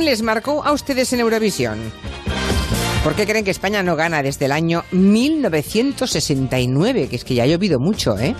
les 0.00 0.22
marcó 0.22 0.64
a 0.64 0.72
ustedes 0.72 1.12
en 1.12 1.20
Eurovisión? 1.20 1.78
¿Por 3.04 3.14
qué 3.14 3.26
creen 3.26 3.44
que 3.44 3.50
España 3.50 3.82
no 3.82 3.96
gana 3.96 4.22
desde 4.22 4.46
el 4.46 4.52
año 4.52 4.84
1969? 4.92 7.08
Que 7.08 7.16
es 7.16 7.24
que 7.24 7.34
ya 7.34 7.42
ha 7.44 7.46
llovido 7.46 7.78
mucho, 7.78 8.18
¿eh? 8.18 8.34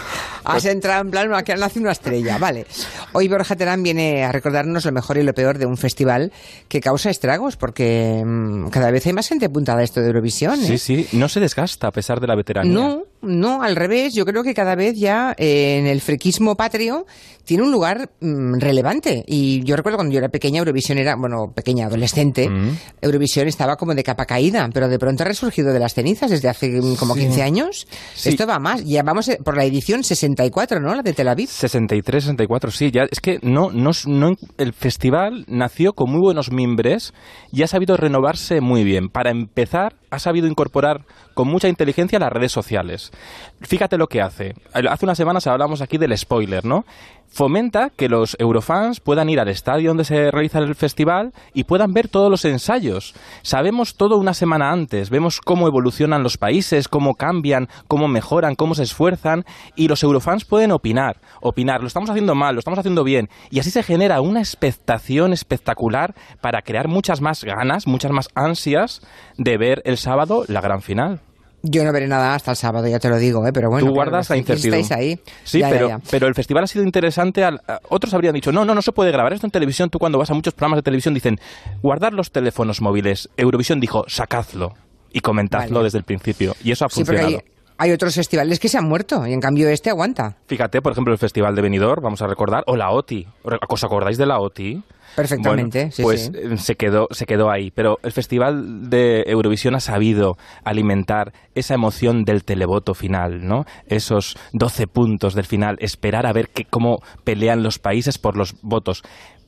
Has 0.44 0.64
entrado 0.66 1.02
en 1.02 1.10
plan, 1.10 1.44
que 1.44 1.54
nace 1.54 1.80
una 1.80 1.92
estrella, 1.92 2.38
vale. 2.38 2.66
Hoy 3.12 3.28
Borja 3.28 3.56
Terán 3.56 3.82
viene 3.82 4.24
a 4.24 4.32
recordarnos 4.32 4.84
lo 4.84 4.92
mejor 4.92 5.16
y 5.16 5.22
lo 5.22 5.32
peor 5.32 5.58
de 5.58 5.66
un 5.66 5.76
festival 5.76 6.32
que 6.68 6.80
causa 6.80 7.10
estragos, 7.10 7.56
porque 7.56 8.22
mm, 8.24 8.68
cada 8.68 8.90
vez 8.90 9.06
hay 9.06 9.12
más 9.12 9.28
gente 9.28 9.46
apuntada 9.46 9.80
a 9.80 9.82
esto 9.84 10.00
de 10.00 10.08
Eurovisión. 10.08 10.58
Sí, 10.58 10.74
¿eh? 10.74 10.78
sí, 10.78 11.08
no 11.12 11.28
se 11.28 11.40
desgasta 11.40 11.86
a 11.86 11.90
pesar 11.90 12.20
de 12.20 12.26
la 12.26 12.34
veteranía. 12.34 12.72
No, 12.72 13.04
no, 13.22 13.62
al 13.62 13.76
revés. 13.76 14.14
Yo 14.14 14.24
creo 14.24 14.42
que 14.42 14.54
cada 14.54 14.74
vez 14.74 14.98
ya 14.98 15.34
eh, 15.38 15.78
en 15.78 15.86
el 15.86 16.00
frequismo 16.00 16.56
patrio 16.56 17.06
tiene 17.44 17.62
un 17.62 17.72
lugar 17.72 18.10
mm, 18.20 18.58
relevante. 18.58 19.24
Y 19.26 19.62
yo 19.64 19.76
recuerdo 19.76 19.98
cuando 19.98 20.12
yo 20.12 20.18
era 20.18 20.28
pequeña, 20.28 20.58
Eurovisión 20.58 20.98
era, 20.98 21.16
bueno, 21.16 21.52
pequeña, 21.54 21.86
adolescente, 21.86 22.48
mm. 22.48 22.76
Eurovisión 23.00 23.48
estaba 23.48 23.76
como 23.76 23.94
de 23.94 24.02
capa 24.02 24.26
caída, 24.26 24.68
pero 24.72 24.88
de 24.88 24.98
pronto 24.98 25.22
ha 25.22 25.26
resurgido 25.26 25.72
de 25.72 25.78
las 25.78 25.94
cenizas 25.94 26.30
desde 26.30 26.48
hace 26.48 26.68
mm, 26.80 26.96
como 26.96 27.14
15 27.14 27.42
años. 27.42 27.86
Esto 28.24 28.46
va 28.46 28.58
más. 28.58 28.84
Ya 28.84 29.02
vamos 29.02 29.28
eh, 29.28 29.38
por 29.42 29.56
la 29.56 29.64
edición 29.64 30.04
64, 30.04 30.80
¿no? 30.80 30.94
La 30.94 31.02
de 31.02 31.12
Tel 31.12 31.28
Aviv. 31.28 31.48
63, 31.48 32.24
64, 32.24 32.70
sí. 32.70 32.90
Ya, 32.90 33.02
es 33.10 33.20
que 33.20 33.38
no, 33.42 33.70
no, 33.70 33.90
no, 34.06 34.32
el 34.58 34.72
festival 34.72 35.44
nació 35.48 35.92
con 35.92 36.10
muy 36.10 36.20
buenos 36.20 36.50
mimbres 36.50 37.12
y 37.52 37.62
ha 37.62 37.66
sabido 37.66 37.96
renovarse 37.96 38.60
muy 38.60 38.84
bien. 38.84 39.08
Para 39.08 39.30
empezar, 39.30 39.96
ha 40.12 40.18
sabido 40.18 40.46
incorporar 40.46 41.06
con 41.32 41.48
mucha 41.48 41.68
inteligencia 41.68 42.18
las 42.18 42.30
redes 42.30 42.52
sociales. 42.52 43.10
Fíjate 43.62 43.96
lo 43.96 44.08
que 44.08 44.20
hace. 44.20 44.54
Hace 44.74 45.06
unas 45.06 45.16
semanas 45.16 45.46
hablamos 45.46 45.80
aquí 45.80 45.96
del 45.96 46.16
spoiler, 46.16 46.66
¿no? 46.66 46.84
Fomenta 47.32 47.88
que 47.88 48.10
los 48.10 48.36
eurofans 48.38 49.00
puedan 49.00 49.30
ir 49.30 49.40
al 49.40 49.48
estadio 49.48 49.88
donde 49.88 50.04
se 50.04 50.30
realiza 50.30 50.58
el 50.58 50.74
festival 50.74 51.32
y 51.54 51.64
puedan 51.64 51.94
ver 51.94 52.08
todos 52.08 52.30
los 52.30 52.44
ensayos. 52.44 53.14
Sabemos 53.40 53.96
todo 53.96 54.18
una 54.18 54.34
semana 54.34 54.70
antes, 54.70 55.08
vemos 55.08 55.40
cómo 55.40 55.66
evolucionan 55.66 56.22
los 56.22 56.36
países, 56.36 56.88
cómo 56.88 57.14
cambian, 57.14 57.68
cómo 57.88 58.06
mejoran, 58.06 58.54
cómo 58.54 58.74
se 58.74 58.82
esfuerzan 58.82 59.46
y 59.76 59.88
los 59.88 60.02
eurofans 60.02 60.44
pueden 60.44 60.72
opinar, 60.72 61.22
opinar, 61.40 61.80
lo 61.80 61.86
estamos 61.86 62.10
haciendo 62.10 62.34
mal, 62.34 62.54
lo 62.54 62.58
estamos 62.58 62.78
haciendo 62.78 63.02
bien 63.02 63.30
y 63.50 63.60
así 63.60 63.70
se 63.70 63.82
genera 63.82 64.20
una 64.20 64.40
expectación 64.40 65.32
espectacular 65.32 66.14
para 66.42 66.60
crear 66.60 66.86
muchas 66.86 67.22
más 67.22 67.44
ganas, 67.44 67.86
muchas 67.86 68.12
más 68.12 68.28
ansias 68.34 69.00
de 69.38 69.56
ver 69.56 69.80
el 69.86 69.96
sábado 69.96 70.44
la 70.48 70.60
gran 70.60 70.82
final. 70.82 71.20
Yo 71.62 71.84
no 71.84 71.92
veré 71.92 72.08
nada 72.08 72.34
hasta 72.34 72.50
el 72.50 72.56
sábado, 72.56 72.88
ya 72.88 72.98
te 72.98 73.08
lo 73.08 73.18
digo, 73.18 73.46
¿eh? 73.46 73.52
pero 73.52 73.70
bueno. 73.70 73.86
Tú 73.86 73.92
guardas 73.92 74.28
la 74.30 74.36
incertidumbre. 74.36 74.96
ahí. 74.96 75.20
Sí, 75.44 75.62
pero, 75.68 76.00
pero 76.10 76.26
el 76.26 76.34
festival 76.34 76.64
ha 76.64 76.66
sido 76.66 76.84
interesante. 76.84 77.44
otros 77.88 78.12
habrían 78.14 78.34
dicho, 78.34 78.50
no, 78.50 78.64
no, 78.64 78.74
no 78.74 78.82
se 78.82 78.90
puede 78.90 79.12
grabar 79.12 79.32
esto 79.32 79.46
en 79.46 79.52
televisión. 79.52 79.88
Tú 79.88 79.98
cuando 79.98 80.18
vas 80.18 80.30
a 80.30 80.34
muchos 80.34 80.54
programas 80.54 80.78
de 80.78 80.82
televisión 80.82 81.14
dicen, 81.14 81.38
guardar 81.80 82.14
los 82.14 82.32
teléfonos 82.32 82.80
móviles. 82.80 83.28
Eurovisión 83.36 83.78
dijo, 83.78 84.04
sacadlo 84.08 84.74
y 85.12 85.20
comentadlo 85.20 85.84
desde 85.84 85.98
el 85.98 86.04
principio. 86.04 86.56
Y 86.64 86.72
eso 86.72 86.84
ha 86.84 86.88
funcionado. 86.88 87.28
Hay, 87.28 87.38
hay, 87.78 87.92
otros 87.92 88.14
festivales 88.14 88.58
que 88.58 88.68
se 88.68 88.78
han 88.78 88.88
muerto 88.88 89.24
y 89.26 89.32
en 89.32 89.40
cambio 89.40 89.68
este 89.68 89.90
aguanta. 89.90 90.36
Fíjate, 90.46 90.82
por 90.82 90.92
ejemplo, 90.92 91.12
el 91.12 91.18
Festival 91.18 91.54
de 91.54 91.62
Benidorm, 91.62 92.02
vamos 92.02 92.22
a 92.22 92.26
recordar, 92.26 92.64
o 92.66 92.76
la 92.76 92.90
OTI. 92.90 93.26
¿Os 93.68 93.84
acordáis 93.84 94.18
de 94.18 94.26
la 94.26 94.40
OTI? 94.40 94.82
Perfectamente, 95.16 95.90
sí, 95.90 96.02
pues 96.02 96.30
eh, 96.34 96.56
se 96.56 96.76
quedó 96.76 97.08
se 97.10 97.26
quedó 97.26 97.50
ahí, 97.50 97.70
pero 97.70 97.98
el 98.02 98.12
Festival 98.12 98.88
de 98.90 99.24
Eurovisión 99.26 99.74
ha 99.74 99.80
sabido 99.80 100.36
alimentar 100.64 101.32
esa 101.54 101.74
emoción 101.74 102.24
del 102.24 102.44
televoto 102.44 102.94
final, 102.94 103.46
¿no? 103.46 103.64
Esos 103.86 104.36
12 104.52 104.86
puntos 104.86 105.34
del 105.34 105.44
final, 105.44 105.76
esperar 105.80 106.26
a 106.26 106.32
ver 106.32 106.50
cómo 106.70 106.98
pelean 107.24 107.62
los 107.62 107.78
países 107.78 108.18
por 108.18 108.36
los 108.36 108.54
votos. 108.62 109.02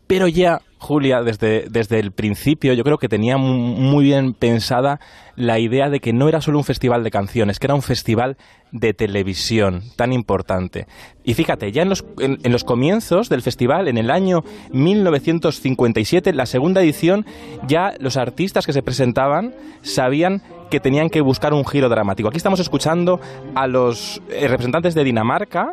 Pero 0.07 0.29
ya 0.29 0.61
Julia, 0.85 1.23
desde, 1.23 1.67
desde 1.71 1.99
el 1.99 2.13
principio, 2.13 2.75
yo 2.75 2.85
creo 2.85 2.99
que 2.99 3.09
tenía 3.09 3.39
muy 3.39 4.05
bien 4.05 4.35
pensada 4.35 5.01
la 5.35 5.59
idea 5.59 5.89
de 5.89 5.99
que 5.99 6.13
no 6.13 6.29
era 6.29 6.43
solo 6.43 6.59
un 6.59 6.65
festival 6.65 7.03
de 7.03 7.11
canciones, 7.11 7.59
que 7.59 7.67
era 7.67 7.75
un 7.75 7.81
festival 7.81 8.37
de 8.71 8.93
televisión 8.93 9.83
tan 9.97 10.13
importante. 10.13 10.87
Y 11.25 11.33
fíjate, 11.33 11.73
ya 11.73 11.83
en 11.83 11.89
los, 11.89 12.05
en, 12.19 12.53
los 12.53 12.65
comienzos 12.65 13.31
del 13.31 13.41
festival, 13.41 13.89
en 13.89 13.97
el 13.97 14.11
año 14.11 14.45
1957, 14.73 16.35
la 16.35 16.45
segunda 16.45 16.83
edición, 16.83 17.25
ya 17.67 17.95
los 17.99 18.19
artistas 18.19 18.67
que 18.67 18.75
se 18.75 18.83
presentaban 18.83 19.55
sabían 19.81 20.43
que 20.71 20.81
tenían 20.81 21.09
que 21.09 21.23
buscar 21.23 21.55
un 21.55 21.65
giro 21.65 21.89
dramático. 21.89 22.29
Aquí 22.29 22.37
estamos 22.37 22.61
escuchando 22.61 23.21
a 23.55 23.67
los 23.67 24.21
eh, 24.29 24.49
representantes 24.49 24.95
de 24.95 25.05
Dinamarca, 25.05 25.73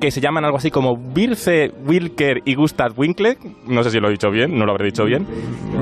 que 0.00 0.10
se 0.10 0.20
llaman 0.20 0.44
algo 0.44 0.58
así 0.58 0.70
como 0.70 0.96
Birce 0.96 1.72
Wilker 1.86 2.42
y 2.44 2.54
Gustav 2.54 2.92
Winkler, 2.96 3.38
no 3.66 3.82
sé 3.82 3.90
si 3.90 4.00
lo 4.00 4.08
he 4.08 4.12
dicho 4.12 4.30
bien, 4.30 4.58
no 4.58 4.66
lo 4.66 4.72
habré 4.72 4.86
dicho 4.86 5.04
bien. 5.04 5.26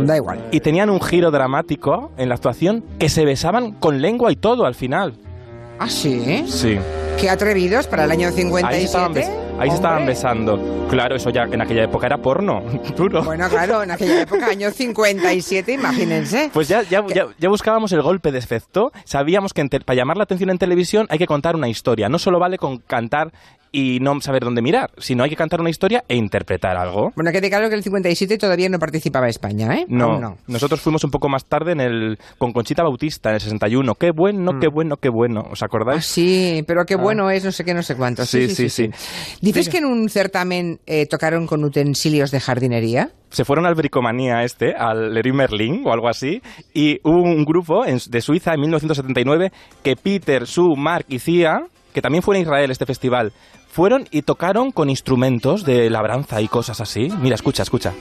Da 0.07 0.17
igual. 0.17 0.45
Y 0.51 0.61
tenían 0.61 0.91
un 0.91 1.01
giro 1.01 1.31
dramático 1.31 2.13
en 2.17 2.29
la 2.29 2.35
actuación 2.35 2.85
que 2.99 3.09
se 3.09 3.25
besaban 3.25 3.73
con 3.73 4.01
lengua 4.01 4.31
y 4.33 4.37
todo 4.37 4.67
al 4.67 4.75
final. 4.75 5.15
¿Ah, 5.79 5.89
sí? 5.89 6.45
Sí. 6.47 6.79
Qué 7.21 7.29
atrevidos 7.29 7.87
para 7.87 8.05
el 8.05 8.11
año 8.11 8.31
57. 8.31 9.43
Ahí 9.59 9.69
se 9.69 9.77
estaban 9.77 10.07
besando. 10.07 10.59
Claro, 10.89 11.17
eso 11.17 11.31
ya 11.31 11.43
en 11.45 11.61
aquella 11.61 11.85
época 11.85 12.07
era 12.07 12.19
porno, 12.19 12.63
duro. 12.97 13.23
Bueno, 13.23 13.49
claro, 13.49 13.83
en 13.83 13.91
aquella 13.91 14.23
época, 14.23 14.47
año 14.47 14.71
57, 14.75 15.73
imagínense. 15.73 16.51
Pues 16.53 16.69
ya, 16.69 16.83
ya, 16.83 17.05
ya, 17.39 17.49
buscábamos 17.49 17.93
el 17.93 18.03
golpe 18.03 18.33
de 18.33 18.39
efecto. 18.39 18.93
Sabíamos 19.05 19.53
que 19.53 19.65
para 19.65 19.97
llamar 19.97 20.17
la 20.17 20.25
atención 20.25 20.51
en 20.51 20.59
televisión 20.59 21.07
hay 21.11 21.19
que 21.19 21.27
contar 21.27 21.55
una 21.55 21.69
historia. 21.69 22.09
No 22.09 22.19
solo 22.19 22.39
vale 22.39 22.59
con 22.59 22.79
cantar 22.79 23.33
y 23.73 23.99
no 24.01 24.21
saber 24.21 24.45
dónde 24.45 24.61
mirar, 24.61 24.91
sino 24.99 25.25
hay 25.25 25.31
que 25.31 25.37
cantar 25.37 25.61
una 25.61 25.71
historia 25.71 26.05
e 26.07 26.15
interpretar 26.15 26.77
algo. 26.77 27.11
Bueno, 27.17 27.33
quede 27.33 27.49
claro 27.49 27.71
que 27.71 27.75
el 27.75 27.83
57 27.83 28.37
todavía 28.37 28.69
no 28.69 28.79
participaba 28.79 29.29
España, 29.29 29.75
¿eh? 29.75 29.87
No, 29.89 30.37
nosotros 30.47 30.81
fuimos 30.81 31.03
un 31.05 31.11
poco 31.11 31.29
más 31.29 31.47
tarde 31.47 31.73
en 31.73 31.81
el 31.81 32.19
con 32.39 32.53
Conchita 32.53 32.83
Bautista 32.83 33.31
en 33.31 33.37
el 33.37 33.41
61. 33.41 33.95
Qué 33.95 34.11
bueno, 34.15 34.53
qué 34.61 34.69
mm. 34.69 34.75
bueno, 34.75 34.97
qué 34.97 35.09
bueno. 35.09 35.43
¿Os 35.51 35.63
acordáis? 35.63 35.99
Ah, 35.99 36.03
sí, 36.03 36.63
pero 36.67 36.85
qué 36.85 36.95
ah. 36.95 37.03
bueno 37.03 37.31
es, 37.31 37.45
no 37.45 37.51
sé 37.51 37.65
qué, 37.65 37.73
no 37.73 37.83
sé 37.83 37.97
cuánto. 37.97 38.27
Sí, 38.27 38.49
sí, 38.49 38.69
sí. 38.69 38.91
¿Dices 39.41 39.69
que 39.69 39.79
en 39.79 39.87
un 39.87 40.09
certamen 40.11 40.81
eh, 40.87 41.07
tocaron 41.07 41.47
con 41.47 41.65
utensilios 41.65 42.31
de 42.31 42.41
jardinería? 42.41 43.11
se 43.31 43.47
fueron 43.47 43.65
al 43.65 43.75
Bricomanía 43.75 44.45
este, 44.45 44.75
al 44.75 45.15
Leroy 45.15 45.33
Merlin 45.33 45.83
o 45.87 45.93
algo 45.93 46.07
así, 46.07 46.43
y 46.75 47.01
hubo 47.03 47.23
un 47.23 47.47
grupo 47.47 47.83
de 47.85 48.21
Suiza 48.21 48.53
en 48.53 48.61
1979 48.61 49.51
que 49.83 49.97
Peter, 49.97 50.47
Sue, 50.47 50.77
Mark 50.77 51.07
y 51.09 51.19
Cia, 51.19 51.63
que 51.95 52.03
también 52.03 52.23
fue 52.23 52.37
en 52.37 52.43
Israel 52.43 52.71
este 52.71 52.87
festival, 52.87 53.33
fueron 53.73 54.07
y 54.11 54.21
tocaron 54.23 54.71
con 54.71 54.91
instrumentos 54.91 55.65
de 55.65 55.89
labranza 55.89 56.43
y 56.43 56.49
cosas 56.49 56.81
así. 56.83 57.09
Mira, 57.21 57.37
escucha, 57.37 57.63
escucha. 57.63 57.95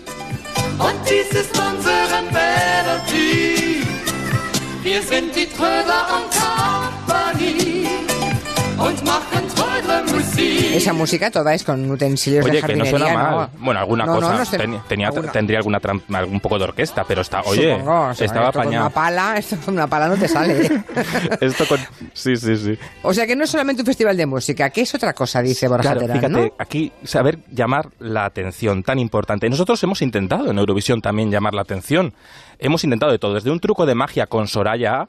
Esa 10.41 10.93
música 10.93 11.29
toda 11.29 11.53
es 11.53 11.63
con 11.63 11.89
utensilios 11.91 12.45
oye, 12.45 12.55
de 12.55 12.61
jardinería. 12.61 12.91
que 12.91 12.99
no 12.99 13.05
suena 13.05 13.31
mal. 13.31 13.49
Bueno, 13.59 13.79
alguna 13.79 14.05
cosa 14.05 14.57
tenía, 14.87 15.11
tendría 15.11 15.57
alguna 15.57 15.79
algún 16.13 16.39
poco 16.39 16.57
de 16.57 16.65
orquesta, 16.65 17.03
pero 17.07 17.21
está, 17.21 17.41
oye, 17.41 17.73
estaba 18.19 18.47
apañado. 18.47 18.53
Con 18.53 18.67
una 18.67 18.89
pala, 18.89 19.33
esto 19.37 19.57
con 19.63 19.73
una 19.73 19.87
pala 19.87 20.07
no 20.07 20.17
te 20.17 20.27
sale. 20.27 20.83
esto 21.41 21.65
con, 21.67 21.79
sí, 22.13 22.35
sí, 22.35 22.55
sí. 22.55 22.77
O 23.03 23.13
sea 23.13 23.27
que 23.27 23.35
no 23.35 23.43
es 23.43 23.49
solamente 23.49 23.81
un 23.81 23.85
festival 23.85 24.15
de 24.17 24.25
música, 24.25 24.69
que 24.69 24.81
es 24.81 24.95
otra 24.95 25.13
cosa, 25.13 25.41
dice 25.41 25.67
Borja 25.67 25.93
claro, 25.93 26.13
fíjate, 26.13 26.53
aquí 26.57 26.91
saber 27.03 27.39
llamar 27.51 27.89
la 27.99 28.25
atención 28.25 28.83
tan 28.83 28.99
importante. 28.99 29.49
Nosotros 29.49 29.81
hemos 29.83 30.01
intentado 30.01 30.49
en 30.49 30.57
Eurovisión 30.57 31.01
también 31.01 31.31
llamar 31.31 31.53
la 31.53 31.61
atención. 31.61 32.13
Hemos 32.59 32.83
intentado 32.83 33.11
de 33.11 33.19
todo, 33.19 33.33
desde 33.33 33.51
un 33.51 33.59
truco 33.59 33.85
de 33.85 33.95
magia 33.95 34.27
con 34.27 34.47
Soraya 34.47 35.07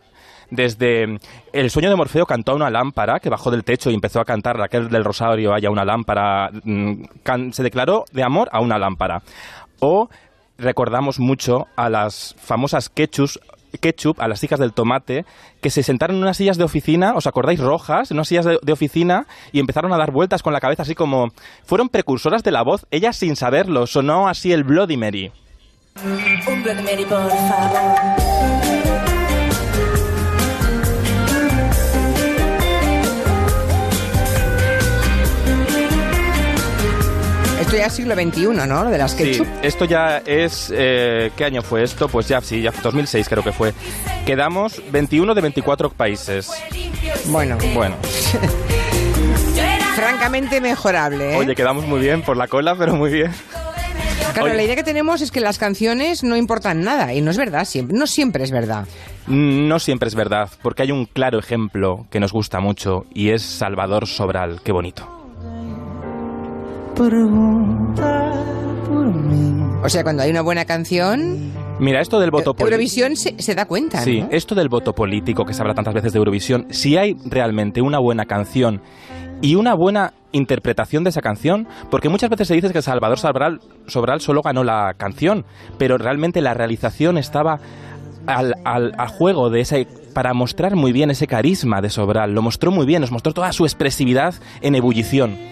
desde 0.52 1.18
El 1.52 1.70
sueño 1.70 1.88
de 1.88 1.96
Morfeo 1.96 2.26
cantó 2.26 2.52
a 2.52 2.56
una 2.56 2.70
lámpara 2.70 3.20
que 3.20 3.30
bajó 3.30 3.50
del 3.50 3.64
techo 3.64 3.90
y 3.90 3.94
empezó 3.94 4.20
a 4.20 4.24
cantar 4.26 4.58
Raquel 4.58 4.90
del 4.90 5.02
Rosario, 5.02 5.54
haya 5.54 5.70
una 5.70 5.84
lámpara, 5.84 6.50
mm, 6.62 7.04
se 7.52 7.62
declaró 7.62 8.04
de 8.12 8.22
amor 8.22 8.50
a 8.52 8.60
una 8.60 8.78
lámpara. 8.78 9.22
O 9.80 10.10
recordamos 10.58 11.18
mucho 11.18 11.66
a 11.74 11.88
las 11.88 12.36
famosas 12.38 12.90
quechus 12.90 13.40
ketchup 13.80 14.20
a 14.20 14.28
las 14.28 14.44
hijas 14.44 14.60
del 14.60 14.74
tomate 14.74 15.24
que 15.62 15.70
se 15.70 15.82
sentaron 15.82 16.16
en 16.16 16.22
unas 16.22 16.36
sillas 16.36 16.58
de 16.58 16.64
oficina, 16.64 17.14
¿os 17.14 17.26
acordáis? 17.26 17.58
Rojas, 17.58 18.10
en 18.10 18.18
unas 18.18 18.28
sillas 18.28 18.44
de, 18.44 18.58
de, 18.60 18.72
oficina 18.72 19.26
y 19.50 19.60
empezaron 19.60 19.94
a 19.94 19.96
dar 19.96 20.10
vueltas 20.10 20.42
con 20.42 20.52
la 20.52 20.60
cabeza 20.60 20.82
así 20.82 20.94
como... 20.94 21.32
Fueron 21.64 21.88
precursoras 21.88 22.42
de 22.42 22.50
la 22.50 22.62
voz, 22.62 22.84
ellas 22.90 23.16
sin 23.16 23.34
saberlo, 23.34 23.86
sonó 23.86 24.28
así 24.28 24.52
el 24.52 24.64
Bloody 24.64 24.98
Mary. 24.98 25.32
Un 26.04 26.62
Bloody 26.62 26.82
Mary, 26.82 27.06
por 27.06 27.30
favor. 27.30 28.71
Esto 37.72 37.80
ya 37.80 37.86
es 37.86 37.94
siglo 37.94 38.14
XXI, 38.14 38.68
¿no? 38.68 38.84
Lo 38.84 38.90
de 38.90 38.98
las 38.98 39.14
ketchup. 39.14 39.46
Sí, 39.46 39.52
esto 39.62 39.86
ya 39.86 40.18
es... 40.26 40.70
Eh, 40.76 41.32
¿Qué 41.34 41.44
año 41.46 41.62
fue 41.62 41.82
esto? 41.82 42.06
Pues 42.06 42.28
ya, 42.28 42.42
sí, 42.42 42.60
ya 42.60 42.70
2006 42.70 43.26
creo 43.30 43.42
que 43.42 43.52
fue. 43.52 43.72
Quedamos 44.26 44.82
21 44.92 45.34
de 45.34 45.40
24 45.40 45.88
países. 45.88 46.50
Bueno. 47.28 47.56
Bueno. 47.72 47.96
Francamente 49.96 50.60
mejorable, 50.60 51.32
¿eh? 51.32 51.36
Oye, 51.38 51.54
quedamos 51.54 51.86
muy 51.86 52.00
bien 52.00 52.20
por 52.20 52.36
la 52.36 52.46
cola, 52.46 52.74
pero 52.76 52.94
muy 52.94 53.10
bien. 53.10 53.32
Claro, 54.34 54.52
la 54.52 54.62
idea 54.62 54.76
que 54.76 54.84
tenemos 54.84 55.22
es 55.22 55.30
que 55.30 55.40
las 55.40 55.56
canciones 55.56 56.22
no 56.22 56.36
importan 56.36 56.82
nada 56.82 57.14
y 57.14 57.22
no 57.22 57.30
es 57.30 57.38
verdad, 57.38 57.64
siempre, 57.64 57.96
no 57.96 58.06
siempre 58.06 58.44
es 58.44 58.50
verdad. 58.50 58.86
No 59.28 59.78
siempre 59.78 60.08
es 60.08 60.14
verdad, 60.14 60.50
porque 60.60 60.82
hay 60.82 60.92
un 60.92 61.06
claro 61.06 61.38
ejemplo 61.38 62.06
que 62.10 62.20
nos 62.20 62.32
gusta 62.32 62.60
mucho 62.60 63.06
y 63.14 63.30
es 63.30 63.40
Salvador 63.40 64.06
Sobral. 64.06 64.60
Qué 64.62 64.72
bonito. 64.72 65.21
O 69.84 69.88
sea, 69.88 70.02
cuando 70.02 70.22
hay 70.22 70.30
una 70.30 70.42
buena 70.42 70.64
canción... 70.64 71.52
Mira, 71.80 72.00
esto 72.00 72.20
del 72.20 72.30
voto 72.30 72.52
político... 72.54 72.66
Eurovisión 72.66 73.16
se, 73.16 73.54
da 73.54 73.66
cuenta, 73.66 74.02
Sí, 74.02 74.24
esto 74.30 74.54
del 74.54 74.68
voto 74.68 74.92
político 74.92 75.44
que 75.44 75.54
se 75.54 75.62
habla 75.62 75.74
tantas 75.74 75.94
veces 75.94 76.12
de 76.12 76.18
Eurovisión, 76.18 76.66
si 76.70 76.96
hay 76.96 77.16
realmente 77.24 77.80
una 77.82 77.98
buena 77.98 78.24
canción 78.26 78.80
y 79.40 79.56
una 79.56 79.74
buena 79.74 80.12
interpretación 80.30 81.02
de 81.02 81.10
esa 81.10 81.20
canción, 81.20 81.66
porque 81.90 82.08
muchas 82.08 82.30
veces 82.30 82.48
se 82.48 82.54
dice 82.54 82.72
que 82.72 82.82
Salvador 82.82 83.18
Sobral, 83.18 83.60
Sobral 83.86 84.20
solo 84.20 84.42
ganó 84.42 84.62
la 84.62 84.94
canción, 84.96 85.44
pero 85.78 85.98
realmente 85.98 86.40
la 86.40 86.54
realización 86.54 87.18
estaba 87.18 87.58
al, 88.26 88.54
al, 88.64 88.92
a 88.98 89.08
juego 89.08 89.50
de 89.50 89.60
ese 89.60 89.88
para 90.14 90.34
mostrar 90.34 90.76
muy 90.76 90.92
bien 90.92 91.10
ese 91.10 91.26
carisma 91.26 91.80
de 91.80 91.90
Sobral, 91.90 92.32
lo 92.32 92.42
mostró 92.42 92.70
muy 92.70 92.86
bien, 92.86 93.00
nos 93.00 93.10
mostró 93.10 93.32
toda 93.32 93.52
su 93.52 93.64
expresividad 93.64 94.34
en 94.60 94.74
ebullición. 94.74 95.51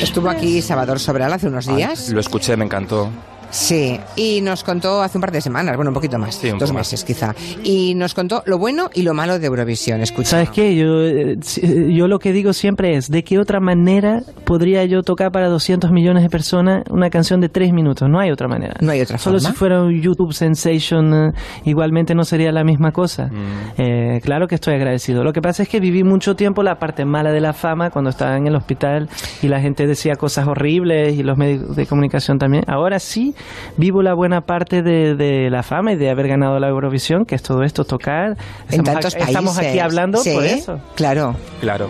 Estuvo 0.00 0.30
aquí 0.30 0.62
Salvador 0.62 0.98
Sobral 0.98 1.32
hace 1.32 1.48
unos 1.48 1.66
días. 1.66 2.08
lo 2.10 2.20
escuché, 2.20 2.56
me 2.56 2.64
encantó. 2.64 3.10
Sí, 3.50 3.98
y 4.16 4.40
nos 4.42 4.62
contó 4.64 5.02
hace 5.02 5.18
un 5.18 5.22
par 5.22 5.32
de 5.32 5.40
semanas, 5.40 5.74
bueno, 5.76 5.90
un 5.90 5.94
poquito 5.94 6.18
más, 6.18 6.36
Sí, 6.36 6.50
un 6.50 6.58
dos 6.58 6.72
meses 6.72 7.04
quizá, 7.04 7.34
y 7.64 7.94
nos 7.94 8.14
contó 8.14 8.42
lo 8.46 8.58
bueno 8.58 8.90
y 8.94 9.02
lo 9.02 9.12
malo 9.12 9.38
de 9.38 9.46
Eurovisión. 9.46 10.00
Escucha. 10.00 10.30
¿Sabes 10.30 10.50
qué? 10.50 10.76
Yo, 10.76 11.02
eh, 11.04 11.36
si- 11.42 11.92
yo 11.94 12.06
lo 12.06 12.18
que 12.18 12.32
digo 12.32 12.52
siempre 12.52 12.96
es, 12.96 13.10
¿de 13.10 13.24
qué 13.24 13.38
otra 13.38 13.58
manera 13.60 14.22
podría 14.44 14.84
yo 14.84 15.02
tocar 15.02 15.32
para 15.32 15.48
200 15.48 15.90
millones 15.90 16.22
de 16.22 16.30
personas 16.30 16.84
una 16.90 17.10
canción 17.10 17.40
de 17.40 17.48
tres 17.48 17.72
minutos? 17.72 18.08
No 18.08 18.20
hay 18.20 18.30
otra 18.30 18.46
manera. 18.48 18.74
No 18.80 18.92
hay 18.92 19.00
otra 19.00 19.18
Solo 19.18 19.38
forma. 19.38 19.50
si 19.50 19.56
fuera 19.56 19.82
un 19.82 20.00
YouTube 20.00 20.32
Sensation, 20.32 21.12
eh, 21.14 21.32
igualmente 21.64 22.14
no 22.14 22.24
sería 22.24 22.52
la 22.52 22.62
misma 22.64 22.92
cosa. 22.92 23.26
Mm. 23.26 23.70
Eh, 23.78 24.20
claro 24.22 24.46
que 24.46 24.54
estoy 24.54 24.74
agradecido. 24.74 25.24
Lo 25.24 25.32
que 25.32 25.42
pasa 25.42 25.62
es 25.64 25.68
que 25.68 25.80
viví 25.80 26.04
mucho 26.04 26.36
tiempo 26.36 26.62
la 26.62 26.78
parte 26.78 27.04
mala 27.04 27.32
de 27.32 27.40
la 27.40 27.52
fama 27.52 27.90
cuando 27.90 28.10
estaba 28.10 28.36
en 28.36 28.46
el 28.46 28.54
hospital 28.54 29.08
y 29.42 29.48
la 29.48 29.60
gente 29.60 29.86
decía 29.86 30.14
cosas 30.14 30.46
horribles 30.46 31.18
y 31.18 31.22
los 31.24 31.36
medios 31.36 31.74
de 31.74 31.86
comunicación 31.86 32.38
también. 32.38 32.62
Ahora 32.68 32.98
sí 33.00 33.34
vivo 33.76 34.02
la 34.02 34.14
buena 34.14 34.40
parte 34.42 34.82
de, 34.82 35.14
de 35.14 35.50
la 35.50 35.62
fama 35.62 35.92
y 35.92 35.96
de 35.96 36.10
haber 36.10 36.28
ganado 36.28 36.58
la 36.58 36.68
Eurovisión, 36.68 37.24
que 37.24 37.34
es 37.34 37.42
todo 37.42 37.62
esto, 37.62 37.84
tocar. 37.84 38.30
en 38.68 38.80
Estamos 38.80 38.84
tantos 38.92 39.14
ac- 39.14 39.18
países. 39.18 39.28
Estamos 39.28 39.58
aquí 39.58 39.78
hablando 39.78 40.18
Sí, 40.18 40.30
por 40.32 40.44
eso. 40.44 40.80
Claro. 40.94 41.36
Claro. 41.60 41.88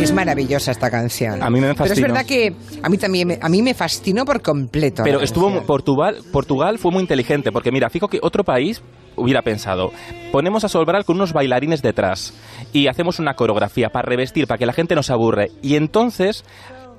Que 0.00 0.04
es 0.04 0.14
maravillosa 0.14 0.70
esta 0.70 0.90
canción. 0.90 1.42
A 1.42 1.50
mí 1.50 1.60
me 1.60 1.74
Pero 1.74 1.84
es 1.84 1.90
fascinó. 1.90 2.06
verdad 2.06 2.24
que 2.24 2.54
a 2.82 2.88
mí 2.88 2.96
también 2.96 3.28
me, 3.28 3.38
a 3.38 3.50
mí 3.50 3.60
me 3.60 3.74
fascinó 3.74 4.24
por 4.24 4.40
completo. 4.40 5.02
Pero 5.04 5.20
estuvo. 5.20 5.60
Portugal, 5.64 6.16
Portugal 6.32 6.78
fue 6.78 6.90
muy 6.90 7.02
inteligente, 7.02 7.52
porque 7.52 7.70
mira, 7.70 7.90
fijo 7.90 8.08
que 8.08 8.18
otro 8.22 8.42
país 8.42 8.82
hubiera 9.16 9.42
pensado, 9.42 9.92
ponemos 10.32 10.64
a 10.64 10.70
Sobral 10.70 11.04
con 11.04 11.16
unos 11.16 11.34
bailarines 11.34 11.82
detrás 11.82 12.32
y 12.72 12.86
hacemos 12.86 13.18
una 13.18 13.34
coreografía 13.34 13.90
para 13.90 14.08
revestir, 14.08 14.46
para 14.46 14.56
que 14.56 14.64
la 14.64 14.72
gente 14.72 14.94
no 14.94 15.02
se 15.02 15.12
aburre. 15.12 15.50
Y 15.60 15.76
entonces 15.76 16.46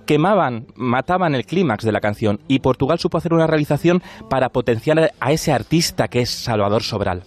quemaban, 0.05 0.67
mataban 0.75 1.33
el 1.33 1.47
clímax 1.47 1.83
de 1.83 1.93
la 1.93 2.01
canción 2.01 2.39
y 2.47 2.59
Portugal 2.59 2.99
supo 2.99 3.17
hacer 3.17 3.33
una 3.33 3.47
realización 3.47 4.03
para 4.29 4.49
potenciar 4.49 5.11
a 5.19 5.31
ese 5.31 5.51
artista 5.51 6.07
que 6.07 6.19
es 6.19 6.29
Salvador 6.29 6.83
Sobral. 6.83 7.23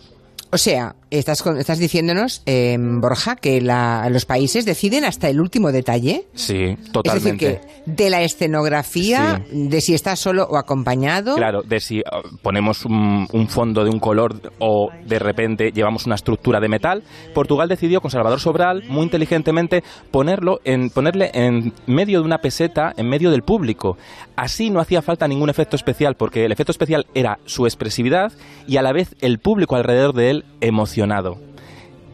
O 0.54 0.58
sea, 0.58 0.94
estás, 1.10 1.44
estás 1.58 1.80
diciéndonos, 1.80 2.40
eh, 2.46 2.76
Borja, 2.78 3.34
que 3.34 3.60
la- 3.60 4.08
los 4.08 4.24
países 4.24 4.64
deciden 4.64 5.04
hasta 5.04 5.28
el 5.28 5.40
último 5.40 5.72
detalle. 5.72 6.26
Sí, 6.34 6.76
totalmente. 6.92 7.46
Es 7.46 7.60
decir, 7.60 7.60
que 7.86 7.90
de 7.90 8.08
la 8.08 8.22
escenografía, 8.22 9.44
de 9.50 9.80
si 9.80 9.94
está 9.94 10.14
solo 10.14 10.44
o 10.44 10.56
acompañado. 10.56 11.34
Claro, 11.34 11.62
de 11.62 11.80
si 11.80 11.98
uh, 11.98 12.36
ponemos 12.40 12.84
un, 12.84 13.26
un 13.32 13.48
fondo 13.48 13.82
de 13.82 13.90
un 13.90 13.98
color 13.98 14.52
o 14.60 14.90
de 15.04 15.18
repente 15.18 15.72
llevamos 15.72 16.06
una 16.06 16.14
estructura 16.14 16.60
de 16.60 16.68
metal, 16.68 17.02
Portugal 17.34 17.68
decidió 17.68 18.00
con 18.00 18.12
Salvador 18.12 18.38
Sobral 18.38 18.84
muy 18.88 19.02
inteligentemente 19.02 19.82
ponerlo 20.12 20.60
en 20.64 20.88
ponerle 20.90 21.32
en 21.34 21.72
medio 21.88 22.20
de 22.20 22.26
una 22.26 22.38
peseta, 22.38 22.92
en 22.96 23.08
medio 23.08 23.32
del 23.32 23.42
público. 23.42 23.98
Así 24.36 24.70
no 24.70 24.78
hacía 24.78 25.02
falta 25.02 25.26
ningún 25.26 25.50
efecto 25.50 25.74
especial 25.74 26.14
porque 26.14 26.44
el 26.44 26.52
efecto 26.52 26.70
especial 26.70 27.06
era 27.12 27.40
su 27.44 27.66
expresividad 27.66 28.32
y 28.68 28.76
a 28.76 28.82
la 28.82 28.92
vez 28.92 29.16
el 29.20 29.40
público 29.40 29.74
alrededor 29.74 30.14
de 30.14 30.30
él 30.30 30.43
emocionado. 30.60 31.38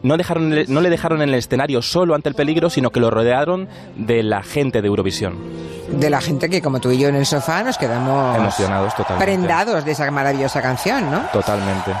No, 0.03 0.17
dejaron, 0.17 0.51
no 0.67 0.81
le 0.81 0.89
dejaron 0.89 1.21
en 1.21 1.29
el 1.29 1.35
escenario 1.35 1.81
solo 1.83 2.15
ante 2.15 2.27
el 2.27 2.33
peligro, 2.35 2.69
sino 2.71 2.89
que 2.89 2.99
lo 2.99 3.11
rodearon 3.11 3.67
de 3.95 4.23
la 4.23 4.41
gente 4.41 4.81
de 4.81 4.87
Eurovisión. 4.87 5.35
De 5.91 6.09
la 6.09 6.21
gente 6.21 6.49
que, 6.49 6.61
como 6.61 6.79
tú 6.79 6.89
y 6.89 6.97
yo 6.97 7.07
en 7.09 7.15
el 7.15 7.25
sofá, 7.25 7.61
nos 7.63 7.77
quedamos 7.77 8.35
Emocionados 8.35 8.95
totalmente. 8.95 9.25
prendados 9.25 9.85
de 9.85 9.91
esa 9.91 10.09
maravillosa 10.09 10.61
canción, 10.61 11.11
¿no? 11.11 11.19
Totalmente. 11.31 11.91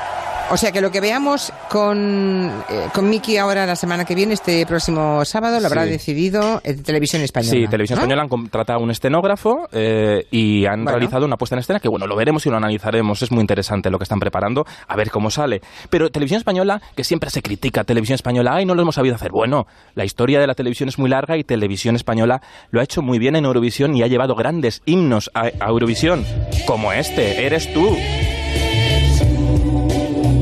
O 0.53 0.57
sea 0.57 0.73
que 0.73 0.81
lo 0.81 0.91
que 0.91 0.99
veamos 0.99 1.53
con, 1.69 2.49
eh, 2.69 2.87
con 2.93 3.09
Miki 3.09 3.37
ahora 3.37 3.65
la 3.65 3.77
semana 3.77 4.03
que 4.03 4.15
viene, 4.15 4.33
este 4.33 4.65
próximo 4.65 5.23
sábado, 5.23 5.61
lo 5.61 5.67
habrá 5.67 5.85
Sí. 5.85 5.91
decidido 5.91 6.59
eh, 6.65 6.73
Televisión 6.73 7.21
Española. 7.21 7.51
Sí, 7.51 7.67
Televisión 7.69 7.97
¿no? 7.97 8.01
Española 8.03 8.23
han 8.23 8.27
contratado 8.27 8.79
a 8.79 8.81
un 8.83 8.91
estenógrafo 8.91 9.69
eh, 9.71 10.25
y 10.29 10.65
han 10.65 10.83
Bueno. 10.83 10.91
realizado 10.97 11.25
una 11.25 11.37
puesta 11.37 11.55
en 11.55 11.59
escena 11.59 11.79
que, 11.79 11.87
bueno, 11.87 12.05
lo 12.05 12.17
veremos 12.17 12.45
y 12.45 12.49
lo 12.49 12.57
analizaremos. 12.57 13.21
Es 13.21 13.31
muy 13.31 13.39
interesante 13.39 13.89
lo 13.89 13.97
que 13.97 14.03
están 14.03 14.19
preparando, 14.19 14.65
a 14.89 14.95
ver 14.97 15.09
cómo 15.09 15.31
sale. 15.31 15.61
Pero 15.89 16.09
Televisión 16.09 16.39
Española, 16.39 16.81
que 16.97 17.05
siempre 17.05 17.29
se 17.29 17.41
critica, 17.41 17.85
Televisión 17.85 18.15
Española, 18.15 18.51
ay, 18.55 18.65
no 18.65 18.75
lo 18.75 18.81
hemos 18.81 18.95
sabido 18.95 19.15
hacer. 19.15 19.31
Bueno, 19.31 19.67
la 19.95 20.03
historia 20.03 20.41
de 20.41 20.47
la 20.47 20.53
televisión 20.53 20.89
es 20.89 20.99
muy 20.99 21.09
larga 21.09 21.37
y 21.37 21.45
Televisión 21.45 21.95
Española 21.95 22.41
lo 22.71 22.81
ha 22.81 22.83
hecho 22.83 23.01
muy 23.01 23.19
bien 23.19 23.37
en 23.37 23.45
Eurovisión 23.45 23.95
y 23.95 24.03
ha 24.03 24.07
llevado 24.07 24.35
grandes 24.35 24.81
himnos 24.85 25.31
a, 25.33 25.43
a 25.61 25.69
Eurovisión, 25.69 26.25
como 26.67 26.91
este, 26.91 27.45
Eres 27.45 27.73
tú. 27.73 27.95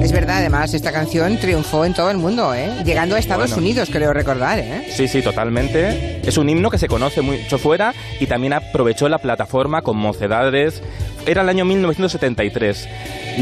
Es 0.09 0.13
verdad, 0.13 0.37
además, 0.37 0.73
esta 0.73 0.91
canción 0.91 1.37
triunfó 1.37 1.85
en 1.85 1.93
todo 1.93 2.09
el 2.09 2.17
mundo, 2.17 2.51
¿eh? 2.55 2.67
Llegando 2.83 3.15
a 3.15 3.19
Estados 3.19 3.51
Bueno. 3.51 3.57
Unidos, 3.61 3.89
creo 3.91 4.11
recordar, 4.11 4.57
¿eh? 4.57 4.87
Sí, 4.91 5.07
sí, 5.07 5.21
totalmente. 5.21 6.19
Es 6.27 6.35
un 6.39 6.49
himno 6.49 6.71
que 6.71 6.79
se 6.79 6.87
conoce 6.87 7.21
mucho 7.21 7.59
fuera 7.59 7.93
y 8.19 8.25
también 8.25 8.53
aprovechó 8.53 9.07
la 9.07 9.19
plataforma 9.19 9.83
con 9.83 9.97
mocedades. 9.97 10.81
Era 11.27 11.43
el 11.43 11.49
año 11.49 11.63
1973 11.63 12.89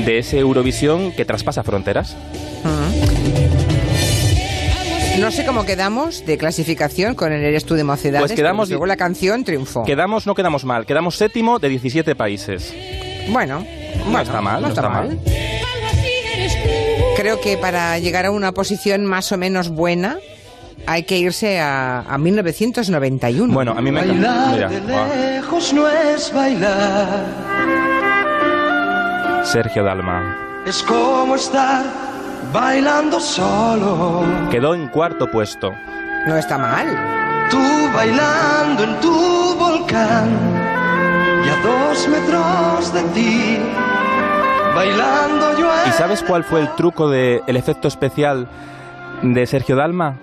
de 0.06 0.18
ese 0.18 0.40
Eurovisión 0.40 1.14
que 1.14 1.24
traspasa 1.24 1.64
fronteras. 1.64 2.18
No 5.22 5.32
sé 5.32 5.46
cómo 5.46 5.66
quedamos 5.66 6.26
de 6.26 6.38
clasificación 6.38 7.16
con 7.16 7.32
el 7.32 7.46
Eres 7.46 7.64
tú 7.64 7.76
de 7.76 7.86
Mocedades. 7.86 8.28
Pues 8.28 8.34
quedamos- 8.38 8.68
Luego 8.68 8.86
la 8.88 8.98
canción 8.98 9.46
triunfó. 9.46 9.84
Quedamos, 9.86 10.28
no 10.28 10.36
quedamos 10.36 10.66
mal, 10.66 10.86
quedamos 10.86 11.16
séptimo 11.16 11.60
de 11.60 11.70
17 11.70 12.14
países. 12.14 12.74
Bueno, 13.30 13.60
No 14.00 14.04
bueno, 14.04 14.20
está 14.22 14.42
mal, 14.42 14.62
no 14.62 14.68
está 14.68 14.90
mal. 14.90 15.18
Creo 17.18 17.42
que 17.42 17.58
para 17.58 17.98
llegar 18.00 18.26
a 18.26 18.32
una 18.32 18.52
posición 18.52 19.06
más 19.06 19.32
o 19.32 19.38
menos 19.38 19.70
buena 19.70 20.18
hay 20.86 21.04
que 21.04 21.18
irse 21.18 21.60
a, 21.60 22.02
a 22.02 22.18
1991. 22.18 23.54
Bueno, 23.54 23.72
a 23.76 23.82
mí 23.82 23.92
me 23.92 24.02
encanta. 24.02 24.52
Mira, 24.52 24.70
lejos 24.70 25.74
no 25.74 25.90
es 25.90 26.32
bailar, 26.32 27.26
Sergio 29.44 29.84
Dalma. 29.84 30.38
es 30.66 30.84
como 30.84 31.36
estar 31.36 31.84
bailando 32.54 33.20
solo. 33.20 34.24
Quedó 34.52 34.76
en 34.76 34.88
cuarto 34.90 35.30
puesto. 35.32 35.74
no 36.28 36.38
está 36.38 36.58
mal. 36.58 36.88
Tú 37.50 37.60
bailando 37.96 38.84
en 38.84 39.00
tu 39.00 39.56
volcán 39.58 40.30
y 41.46 41.50
a 41.50 41.56
dos 41.64 42.08
metros 42.10 42.94
de 42.94 43.02
ti, 43.14 43.58
bailando 44.78 45.58
yo. 45.60 45.70
¿Y 45.88 45.92
sabes 45.92 46.24
cuál 46.24 46.44
fue 46.44 46.62
el 46.62 46.70
truco 46.76 47.10
del 47.10 47.58
efecto 47.58 47.88
especial 47.88 48.48
de 49.24 49.46
Sergio 49.46 49.76
Dalma? 49.76 50.18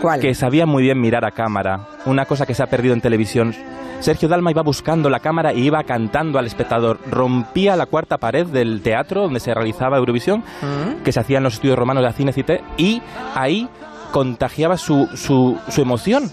¿Cuál? 0.00 0.20
que 0.20 0.34
sabía 0.34 0.66
muy 0.66 0.82
bien 0.82 1.00
mirar 1.00 1.24
a 1.24 1.30
cámara, 1.30 1.80
una 2.06 2.24
cosa 2.24 2.46
que 2.46 2.54
se 2.54 2.62
ha 2.62 2.66
perdido 2.66 2.94
en 2.94 3.00
televisión. 3.00 3.54
Sergio 4.00 4.28
Dalma 4.28 4.50
iba 4.50 4.62
buscando 4.62 5.08
la 5.10 5.20
cámara 5.20 5.52
y 5.52 5.60
iba 5.60 5.84
cantando 5.84 6.38
al 6.38 6.46
espectador. 6.46 6.98
Rompía 7.08 7.76
la 7.76 7.86
cuarta 7.86 8.18
pared 8.18 8.46
del 8.46 8.80
teatro 8.82 9.22
donde 9.22 9.38
se 9.38 9.54
realizaba 9.54 9.98
Eurovisión, 9.98 10.40
¿Mm? 10.40 11.02
que 11.04 11.12
se 11.12 11.20
hacía 11.20 11.38
en 11.38 11.44
los 11.44 11.54
estudios 11.54 11.78
romanos 11.78 12.02
de 12.02 12.12
Cine 12.12 12.32
Cité, 12.32 12.64
y 12.76 13.00
ahí 13.34 13.68
contagiaba 14.10 14.76
su, 14.76 15.08
su, 15.14 15.56
su 15.68 15.82
emoción, 15.82 16.32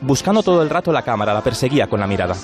buscando 0.00 0.42
todo 0.42 0.62
el 0.62 0.70
rato 0.70 0.90
la 0.90 1.02
cámara, 1.02 1.34
la 1.34 1.42
perseguía 1.42 1.88
con 1.88 2.00
la 2.00 2.06
mirada. 2.06 2.34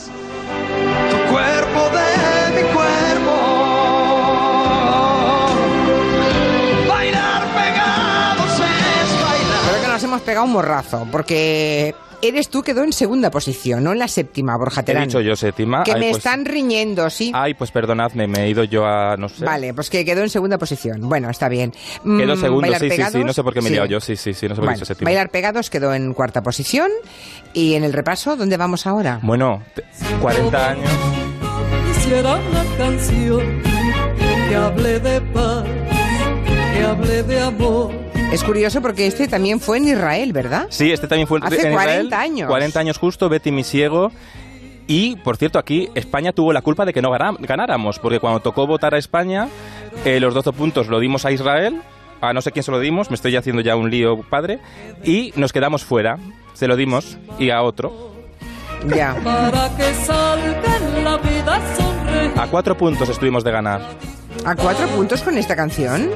Pegado 10.29 10.47
un 10.47 10.53
morrazo, 10.53 11.07
porque 11.11 11.95
Eres 12.21 12.49
tú 12.49 12.65
quedó 12.65 12.83
en 12.83 12.93
segunda 12.93 13.31
posición, 13.31 13.85
no 13.85 13.93
en 13.93 14.01
la 14.01 14.09
séptima, 14.09 14.57
Borja 14.57 14.83
Terán. 14.83 15.05
He 15.05 15.07
dicho 15.07 15.21
yo 15.21 15.37
séptima. 15.37 15.85
Que 15.85 15.93
Ay, 15.93 16.01
me 16.01 16.07
pues- 16.07 16.17
están 16.19 16.45
riñendo, 16.45 17.09
sí. 17.11 17.31
Ay, 17.33 17.55
pues 17.55 17.71
perdonadme, 17.71 18.27
me 18.27 18.41
he 18.43 18.49
ido 18.51 18.65
yo 18.65 18.85
a, 18.85 19.17
no 19.17 19.29
sé. 19.29 19.45
Vale, 19.45 19.73
pues 19.73 19.89
que 19.89 20.05
quedó 20.05 20.23
en 20.23 20.29
segunda 20.29 20.59
posición. 20.59 21.09
Bueno, 21.09 21.31
está 21.31 21.49
bien. 21.49 21.71
Quedó 22.03 22.35
Mm, 22.35 22.41
segundo, 22.41 22.61
Bailar 22.63 22.81
sí, 22.81 22.87
sí, 22.87 22.91
sí, 22.91 22.97
Pegados, 22.97 23.25
no 23.25 23.33
sé 23.33 23.43
por 23.45 23.55
qué 23.55 23.61
me 23.61 23.67
he 23.67 23.69
sí. 23.69 23.75
liado 23.75 23.87
yo, 23.87 24.01
sí, 24.01 24.17
sí, 24.17 24.35
sí, 24.35 24.49
no 24.49 24.57
sé 24.57 24.57
por 24.57 24.57
qué 24.57 24.61
he 24.61 24.65
Bueno, 24.65 24.75
dicho 24.75 24.85
séptima. 24.85 25.09
Bailar 25.11 25.31
Pegados 25.31 25.71
quedó 25.71 25.95
en 25.95 26.13
cuarta 26.13 26.43
posición. 26.43 26.91
Y 27.53 27.75
en 27.75 27.85
el 27.85 27.93
repaso, 27.93 28.35
¿dónde 28.35 28.57
vamos 28.57 28.85
ahora? 28.89 29.21
Bueno, 29.23 29.63
te- 29.77 29.85
40 30.21 30.71
años. 30.71 30.91
Quisiera 31.95 32.35
una 32.35 32.65
canción 32.77 33.63
que 34.49 34.57
hable 34.57 34.99
de 34.99 35.21
paz, 35.21 35.65
que 36.75 36.83
hable 36.85 37.23
de 37.23 37.41
amor. 37.43 38.08
Es 38.33 38.45
curioso 38.45 38.83
porque 38.83 39.07
este 39.07 39.27
también 39.27 39.59
fue 39.59 39.79
en 39.79 39.89
Israel, 39.89 40.33
¿verdad? 40.35 40.67
Sí, 40.69 40.93
este 40.93 41.09
también 41.09 41.27
fue 41.27 41.41
Hace 41.43 41.69
en 41.69 41.73
40 41.73 41.83
Israel. 41.83 42.13
años. 42.13 42.49
40 42.49 42.81
años 42.81 42.99
justo, 42.99 43.29
Betty 43.29 43.51
Misiego. 43.51 44.13
Y, 44.87 45.17
por 45.17 45.37
cierto, 45.37 45.59
aquí 45.59 45.89
España 45.95 46.33
tuvo 46.33 46.53
la 46.53 46.63
culpa 46.63 46.85
de 46.85 46.93
que 46.93 47.01
no 47.03 47.11
ganáramos, 47.11 47.99
porque 47.99 48.21
cuando 48.21 48.41
tocó 48.41 48.67
votar 48.67 48.95
a 48.95 48.99
España, 48.99 49.49
eh, 50.05 50.21
los 50.21 50.35
12 50.35 50.53
puntos 50.53 50.89
lo 50.89 51.01
dimos 51.01 51.25
a 51.25 51.33
Israel, 51.33 51.81
a 52.21 52.33
no 52.33 52.41
sé 52.41 52.53
quién 52.53 52.63
se 52.63 52.71
lo 52.71 52.81
dimos, 52.81 53.11
me 53.11 53.15
estoy 53.15 53.37
haciendo 53.37 53.63
ya 53.63 53.77
un 53.77 53.91
lío 53.91 54.23
padre, 54.23 54.61
y 55.05 55.33
nos 55.37 55.53
quedamos 55.53 55.85
fuera. 55.85 56.19
Se 56.55 56.67
lo 56.67 56.77
dimos 56.77 57.19
y 57.39 57.51
a 57.51 57.63
otro. 57.63 58.13
Ya. 58.95 59.15
En. 62.09 62.39
A 62.39 62.47
cuatro 62.47 62.77
puntos 62.77 63.09
estuvimos 63.09 63.45
de 63.45 63.51
ganar. 63.51 63.81
¿A 64.45 64.55
cuatro 64.57 64.87
puntos 64.89 65.23
con 65.23 65.37
esta 65.37 65.55
canción? 65.55 66.11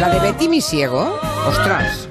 La 0.00 0.08
de 0.08 0.20
Betty 0.20 0.48
mi 0.48 0.60
ciego. 0.60 1.18
Ostras. 1.48 2.08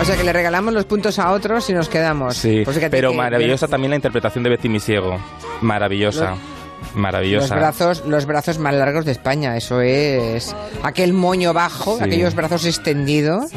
O 0.00 0.04
sea 0.04 0.16
que 0.16 0.24
le 0.24 0.32
regalamos 0.32 0.72
los 0.72 0.86
puntos 0.86 1.18
a 1.18 1.30
otros 1.32 1.68
y 1.68 1.72
nos 1.74 1.88
quedamos. 1.88 2.36
Sí, 2.36 2.62
Pues 2.64 2.78
pero 2.90 3.10
que- 3.10 3.16
maravillosa 3.16 3.68
también 3.68 3.90
la 3.90 3.96
interpretación 3.96 4.42
de 4.42 4.50
Betty 4.50 4.68
Misiego. 4.68 5.18
Maravillosa. 5.60 6.30
Los 6.30 6.38
Maravillosa. 6.94 7.54
brazos, 7.54 8.04
los 8.06 8.26
brazos 8.26 8.58
más 8.58 8.74
largos 8.74 9.04
de 9.04 9.12
España, 9.12 9.56
eso 9.56 9.80
es. 9.80 10.54
Aquel 10.82 11.12
moño 11.12 11.52
bajo, 11.52 11.98
Sí. 11.98 12.04
aquellos 12.04 12.34
brazos 12.34 12.64
extendidos. 12.66 13.50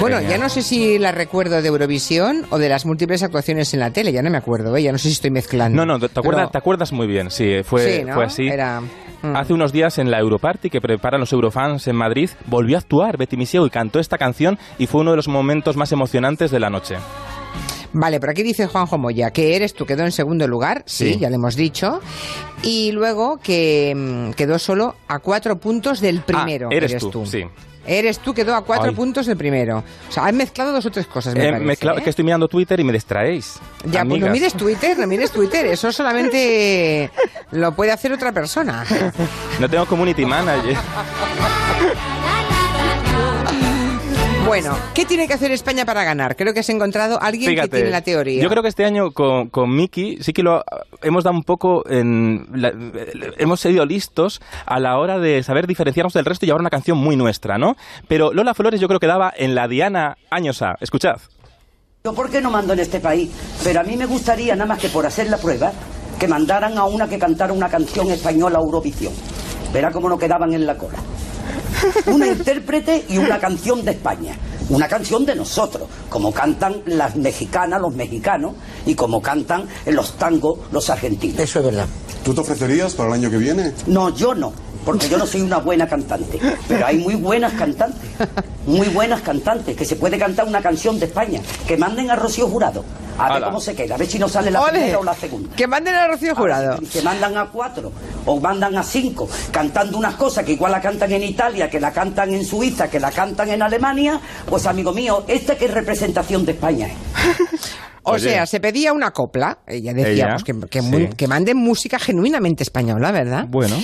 Bueno, 0.00 0.20
ya 0.20 0.36
no 0.38 0.48
sé 0.48 0.62
si 0.62 0.98
la 0.98 1.12
recuerdo 1.12 1.62
de 1.62 1.68
Eurovisión 1.68 2.44
o 2.50 2.58
de 2.58 2.68
las 2.68 2.84
múltiples 2.86 3.22
actuaciones 3.22 3.72
en 3.74 3.80
la 3.80 3.90
tele, 3.90 4.10
ya 4.12 4.22
no 4.22 4.30
me 4.30 4.38
acuerdo, 4.38 4.76
¿eh? 4.76 4.82
ya 4.82 4.90
no 4.90 4.98
sé 4.98 5.04
si 5.08 5.12
estoy 5.14 5.30
mezclando. 5.30 5.76
No, 5.76 5.86
no, 5.86 6.00
te 6.00 6.06
acuerdas, 6.18 6.40
Pero- 6.42 6.50
te 6.50 6.58
acuerdas 6.58 6.92
muy 6.92 7.06
bien, 7.06 7.30
sí, 7.30 7.60
fue, 7.64 7.98
Sí, 7.98 8.04
¿no? 8.04 8.14
fue 8.14 8.24
así. 8.24 8.48
Era- 8.48 8.80
mm. 8.80 9.36
Hace 9.36 9.52
unos 9.52 9.70
días 9.70 9.98
en 9.98 10.10
la 10.10 10.18
Europarty 10.18 10.70
que 10.70 10.80
preparan 10.80 11.20
los 11.20 11.32
Eurofans 11.32 11.86
en 11.86 11.94
Madrid, 11.94 12.30
volvió 12.46 12.76
a 12.76 12.80
actuar 12.80 13.16
Betty 13.16 13.36
Misiego 13.36 13.64
y 13.66 13.70
cantó 13.70 14.00
esta 14.00 14.18
canción 14.18 14.58
y 14.76 14.88
fue 14.88 15.02
uno 15.02 15.12
de 15.12 15.16
los 15.18 15.28
momentos 15.28 15.76
más 15.76 15.92
emocionantes 15.92 16.50
de 16.50 16.58
la 16.58 16.68
noche. 16.70 16.96
Vale, 17.94 18.20
por 18.20 18.30
aquí 18.30 18.42
dice 18.42 18.66
Juanjo 18.66 18.96
Moya 18.98 19.30
que 19.30 19.54
eres 19.56 19.74
tú, 19.74 19.84
quedó 19.86 20.04
en 20.04 20.12
segundo 20.12 20.46
lugar, 20.48 20.82
sí, 20.86 21.14
Sí. 21.14 21.18
ya 21.18 21.28
lo 21.28 21.34
hemos 21.36 21.56
dicho. 21.56 22.00
Y 22.62 22.92
luego 22.92 23.38
que 23.38 23.92
mm, 23.94 24.30
quedó 24.32 24.58
solo 24.58 24.94
a 25.08 25.18
cuatro 25.18 25.56
puntos 25.58 26.00
del 26.00 26.20
primero. 26.22 26.68
Ah, 26.70 26.74
eres 26.74 26.96
tú, 26.98 27.26
sí. 27.26 27.44
Eres 27.84 28.20
tú, 28.20 28.32
quedó 28.32 28.54
a 28.54 28.62
cuatro 28.64 28.90
Ay. 28.90 28.94
puntos 28.94 29.26
del 29.26 29.36
primero. 29.36 29.82
O 30.08 30.12
sea, 30.12 30.26
has 30.26 30.32
mezclado 30.32 30.70
dos 30.70 30.86
o 30.86 30.90
tres 30.92 31.08
cosas, 31.08 31.34
me 31.34 31.48
Eh, 31.48 31.52
parece, 31.52 31.84
cla- 31.84 31.98
¿eh? 31.98 32.02
que 32.04 32.10
estoy 32.10 32.24
mirando 32.24 32.46
Twitter 32.46 32.78
y 32.78 32.84
me 32.84 32.92
distraéis. 32.92 33.54
Ya, 33.86 34.04
pues 34.04 34.06
no 34.06 34.14
amigas. 34.14 34.30
mires 34.32 34.52
Twitter, 34.54 34.96
no 34.98 35.06
mires 35.08 35.32
Twitter, 35.32 35.66
eso 35.66 35.90
solamente 35.90 37.10
lo 37.50 37.74
puede 37.74 37.90
hacer 37.90 38.12
otra 38.12 38.30
persona. 38.30 38.84
No 39.58 39.68
tengo 39.68 39.84
community 39.86 40.24
manager. 40.24 40.76
Bueno, 44.46 44.76
¿qué 44.92 45.06
tiene 45.06 45.26
que 45.28 45.34
hacer 45.34 45.50
España 45.52 45.84
para 45.86 46.04
ganar? 46.04 46.36
Creo 46.36 46.52
que 46.52 46.60
has 46.60 46.68
encontrado 46.68 47.16
a 47.22 47.26
alguien 47.26 47.54
que 47.54 47.68
tiene 47.68 47.90
la 47.90 48.02
teoría. 48.02 48.42
Yo 48.42 48.48
creo 48.50 48.62
que 48.62 48.68
este 48.68 48.84
año 48.84 49.12
con, 49.12 49.48
con 49.48 49.74
Miki 49.74 50.18
sí 50.20 50.32
que 50.32 50.42
lo 50.42 50.62
hemos 51.02 51.24
dado 51.24 51.36
un 51.36 51.44
poco 51.44 51.88
en. 51.88 52.46
la- 52.52 52.72
hemos 53.38 53.60
sido 53.60 53.86
listos 53.86 54.42
a 54.66 54.78
la 54.80 54.98
hora 54.98 55.18
de 55.18 55.42
saber 55.42 55.66
diferenciarnos 55.66 56.12
del 56.12 56.24
resto 56.24 56.44
y 56.44 56.48
llevar 56.48 56.60
una 56.60 56.70
canción 56.70 56.98
muy 56.98 57.16
nuestra, 57.16 57.56
¿no? 57.56 57.76
Pero 58.08 58.32
Lola 58.32 58.52
Flores 58.52 58.80
yo 58.80 58.88
creo 58.88 59.00
que 59.00 59.06
daba 59.06 59.32
en 59.34 59.54
la 59.54 59.68
Diana 59.68 60.16
Añosa. 60.28 60.74
Escuchad. 60.80 61.16
Yo, 62.04 62.12
¿por 62.12 62.28
qué 62.28 62.40
no 62.42 62.50
mando 62.50 62.72
en 62.72 62.80
este 62.80 62.98
país? 63.00 63.30
Pero 63.62 63.80
a 63.80 63.84
mí 63.84 63.96
me 63.96 64.06
gustaría, 64.06 64.54
nada 64.56 64.66
más 64.66 64.80
que 64.80 64.88
por 64.88 65.06
hacer 65.06 65.30
la 65.30 65.38
prueba, 65.38 65.72
que 66.18 66.26
mandaran 66.26 66.76
a 66.76 66.84
una 66.84 67.08
que 67.08 67.18
cantara 67.18 67.52
una 67.52 67.68
canción 67.68 68.10
española 68.10 68.58
a 68.58 68.62
Eurovisión. 68.62 69.12
Verá 69.72 69.90
cómo 69.92 70.08
no 70.08 70.18
quedaban 70.18 70.52
en 70.52 70.66
la 70.66 70.76
cola. 70.76 70.98
Una 72.06 72.28
intérprete 72.28 73.04
y 73.08 73.18
una 73.18 73.38
canción 73.38 73.84
de 73.84 73.92
España. 73.92 74.36
Una 74.68 74.88
canción 74.88 75.24
de 75.24 75.34
nosotros, 75.34 75.88
como 76.08 76.32
cantan 76.32 76.82
las 76.86 77.16
mexicanas, 77.16 77.80
los 77.80 77.94
mexicanos, 77.94 78.54
y 78.86 78.94
como 78.94 79.20
cantan 79.20 79.66
los 79.86 80.16
tangos, 80.16 80.58
los 80.70 80.88
argentinos. 80.90 81.38
Eso 81.38 81.58
es 81.58 81.64
verdad. 81.64 81.86
¿Tú 82.24 82.32
te 82.32 82.40
ofrecerías 82.40 82.94
para 82.94 83.08
el 83.08 83.14
año 83.14 83.30
que 83.30 83.38
viene? 83.38 83.72
No, 83.86 84.14
yo 84.14 84.34
no, 84.34 84.52
porque 84.84 85.08
yo 85.08 85.18
no 85.18 85.26
soy 85.26 85.42
una 85.42 85.58
buena 85.58 85.86
cantante. 85.86 86.38
Pero 86.68 86.86
hay 86.86 86.98
muy 86.98 87.14
buenas 87.14 87.52
cantantes, 87.52 88.00
muy 88.66 88.88
buenas 88.88 89.22
cantantes, 89.22 89.76
que 89.76 89.84
se 89.84 89.96
puede 89.96 90.18
cantar 90.18 90.46
una 90.46 90.60
canción 90.60 90.98
de 90.98 91.06
España. 91.06 91.40
Que 91.66 91.76
manden 91.76 92.10
a 92.10 92.16
Rocío 92.16 92.48
Jurado, 92.48 92.84
a 93.18 93.34
ver 93.34 93.42
cómo 93.44 93.60
se 93.60 93.74
queda, 93.74 93.94
a 93.94 93.98
ver 93.98 94.06
si 94.08 94.18
no 94.18 94.28
sale 94.28 94.50
la 94.50 94.60
¡Ole! 94.62 94.72
primera 94.72 94.98
o 94.98 95.04
la 95.04 95.14
segunda. 95.14 95.54
Que 95.54 95.66
manden 95.66 95.94
a 95.94 96.06
Rocío 96.08 96.34
Jurado. 96.34 96.78
Se 96.88 97.02
mandan 97.02 97.36
a 97.36 97.46
cuatro 97.50 97.92
o 98.26 98.40
mandan 98.40 98.76
a 98.76 98.82
cinco 98.82 99.28
cantando 99.50 99.98
unas 99.98 100.14
cosas 100.14 100.44
que 100.44 100.52
igual 100.52 100.72
la 100.72 100.80
cantan 100.80 101.12
en 101.12 101.22
Italia, 101.22 101.68
que 101.68 101.80
la 101.80 101.92
cantan 101.92 102.32
en 102.32 102.44
Suiza, 102.44 102.88
que 102.88 103.00
la 103.00 103.10
cantan 103.10 103.50
en 103.50 103.62
Alemania, 103.62 104.20
pues 104.48 104.66
amigo 104.66 104.92
mío, 104.92 105.24
esta 105.28 105.56
que 105.56 105.66
es 105.66 105.70
representación 105.70 106.44
de 106.44 106.52
España. 106.52 106.88
O 108.04 108.14
Oye. 108.14 108.30
sea, 108.30 108.46
se 108.46 108.58
pedía 108.58 108.92
una 108.92 109.12
copla, 109.12 109.58
ella 109.66 109.92
pues, 109.94 110.42
que, 110.42 110.54
que 110.68 110.82
sí. 110.82 111.08
que 111.16 111.28
manden 111.28 111.56
música 111.56 112.00
genuinamente 112.00 112.64
española, 112.64 113.12
¿verdad? 113.12 113.44
Bueno. 113.48 113.76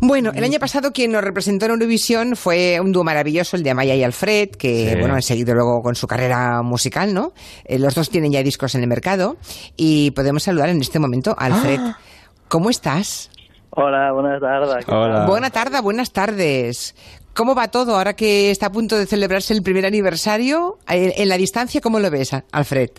Bueno, 0.00 0.30
el 0.32 0.44
año 0.44 0.60
pasado 0.60 0.92
quien 0.92 1.10
nos 1.10 1.24
representó 1.24 1.66
en 1.66 1.72
Eurovisión 1.72 2.36
fue 2.36 2.78
un 2.80 2.92
dúo 2.92 3.02
maravilloso, 3.02 3.56
el 3.56 3.64
de 3.64 3.70
Amaya 3.70 3.96
y 3.96 4.04
Alfred, 4.04 4.50
que 4.50 4.90
Sí. 4.92 4.96
bueno, 5.00 5.14
han 5.14 5.22
seguido 5.22 5.54
luego 5.54 5.80
con 5.82 5.96
su 5.96 6.06
carrera 6.06 6.62
musical, 6.62 7.12
¿no? 7.12 7.32
Eh, 7.64 7.80
los 7.80 7.96
dos 7.96 8.08
tienen 8.08 8.30
ya 8.30 8.42
discos 8.44 8.76
en 8.76 8.82
el 8.82 8.88
mercado 8.88 9.36
y 9.76 10.12
podemos 10.12 10.44
saludar 10.44 10.68
en 10.68 10.80
este 10.80 11.00
momento 11.00 11.34
a 11.36 11.46
Alfred. 11.46 11.80
Ah. 11.80 11.98
¿Cómo 12.46 12.70
estás? 12.70 13.30
Hola, 13.70 14.12
buenas 14.12 14.40
tardes. 14.40 14.84
¿qué 14.86 14.92
Hola. 14.92 15.26
Buena 15.26 15.50
tarde, 15.50 15.80
buenas 15.82 16.12
tardes. 16.12 16.94
¿Cómo 17.34 17.54
va 17.56 17.68
todo 17.68 17.96
ahora 17.96 18.14
que 18.14 18.50
está 18.52 18.66
a 18.66 18.70
punto 18.72 18.96
de 18.96 19.06
celebrarse 19.06 19.52
el 19.52 19.62
primer 19.62 19.84
aniversario? 19.84 20.78
En, 20.88 21.12
en 21.16 21.28
la 21.28 21.36
distancia, 21.36 21.80
¿cómo 21.80 21.98
lo 21.98 22.08
ves, 22.10 22.32
Alfred? 22.52 22.90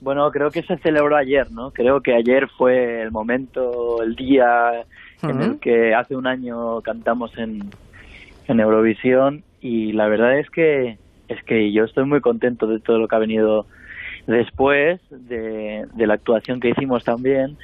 Bueno, 0.00 0.30
creo 0.30 0.50
que 0.50 0.62
se 0.62 0.76
celebró 0.78 1.16
ayer, 1.16 1.50
¿no? 1.50 1.70
Creo 1.70 2.00
que 2.00 2.12
ayer 2.14 2.46
fue 2.58 3.02
el 3.02 3.10
momento, 3.10 4.02
el 4.02 4.14
día 4.14 4.46
en 5.30 5.42
el 5.42 5.58
que 5.58 5.94
hace 5.94 6.16
un 6.16 6.26
año 6.26 6.80
cantamos 6.82 7.36
en, 7.38 7.70
en 8.48 8.60
Eurovisión 8.60 9.42
y 9.60 9.92
la 9.92 10.08
verdad 10.08 10.38
es 10.38 10.50
que 10.50 10.98
es 11.28 11.42
que 11.44 11.72
yo 11.72 11.84
estoy 11.84 12.04
muy 12.04 12.20
contento 12.20 12.66
de 12.66 12.80
todo 12.80 12.98
lo 12.98 13.08
que 13.08 13.16
ha 13.16 13.18
venido 13.18 13.66
después 14.26 15.00
de, 15.10 15.86
de 15.94 16.06
la 16.06 16.14
actuación 16.14 16.60
que 16.60 16.70
hicimos 16.70 17.04
también 17.04 17.56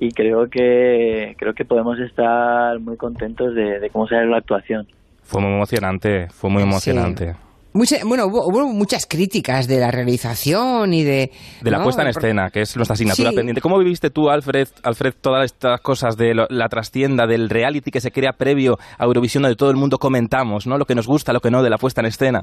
y 0.00 0.12
creo 0.12 0.48
que 0.50 1.36
creo 1.38 1.54
que 1.54 1.64
podemos 1.64 1.98
estar 2.00 2.78
muy 2.80 2.96
contentos 2.96 3.54
de, 3.54 3.80
de 3.80 3.90
cómo 3.90 4.08
salió 4.08 4.26
la 4.26 4.38
actuación. 4.38 4.86
Fue 5.22 5.40
muy 5.40 5.52
emocionante, 5.52 6.28
fue 6.30 6.50
muy 6.50 6.62
emocionante. 6.62 7.34
Mucha- 7.76 8.04
bueno, 8.04 8.26
hubo, 8.26 8.46
hubo 8.46 8.66
muchas 8.72 9.06
críticas 9.06 9.68
de 9.68 9.78
la 9.78 9.90
realización 9.90 10.92
y 10.94 11.04
de... 11.04 11.30
De 11.62 11.70
la 11.70 11.78
¿no? 11.78 11.84
puesta 11.84 12.02
en 12.02 12.12
Por- 12.12 12.22
escena, 12.24 12.50
que 12.50 12.62
es 12.62 12.74
nuestra 12.76 12.94
asignatura 12.94 13.30
Sí. 13.30 13.36
pendiente. 13.36 13.60
¿Cómo 13.60 13.78
viviste 13.78 14.10
tú, 14.10 14.30
Alfred, 14.30 14.68
Alfred, 14.82 15.14
todas 15.20 15.44
estas 15.44 15.80
cosas 15.80 16.16
de 16.16 16.34
lo- 16.34 16.46
la 16.50 16.68
trastienda, 16.68 17.26
del 17.26 17.48
reality 17.50 17.90
que 17.90 18.00
se 18.00 18.10
crea 18.10 18.32
previo 18.32 18.78
a 18.98 19.04
Eurovisión, 19.04 19.42
donde 19.42 19.56
todo 19.56 19.70
el 19.70 19.76
mundo 19.76 19.98
comentamos, 19.98 20.66
¿no? 20.66 20.78
Lo 20.78 20.84
que 20.86 20.94
nos 20.94 21.06
gusta, 21.06 21.32
lo 21.32 21.40
que 21.40 21.50
no, 21.50 21.62
de 21.62 21.70
la 21.70 21.78
puesta 21.78 22.00
en 22.00 22.06
escena. 22.06 22.42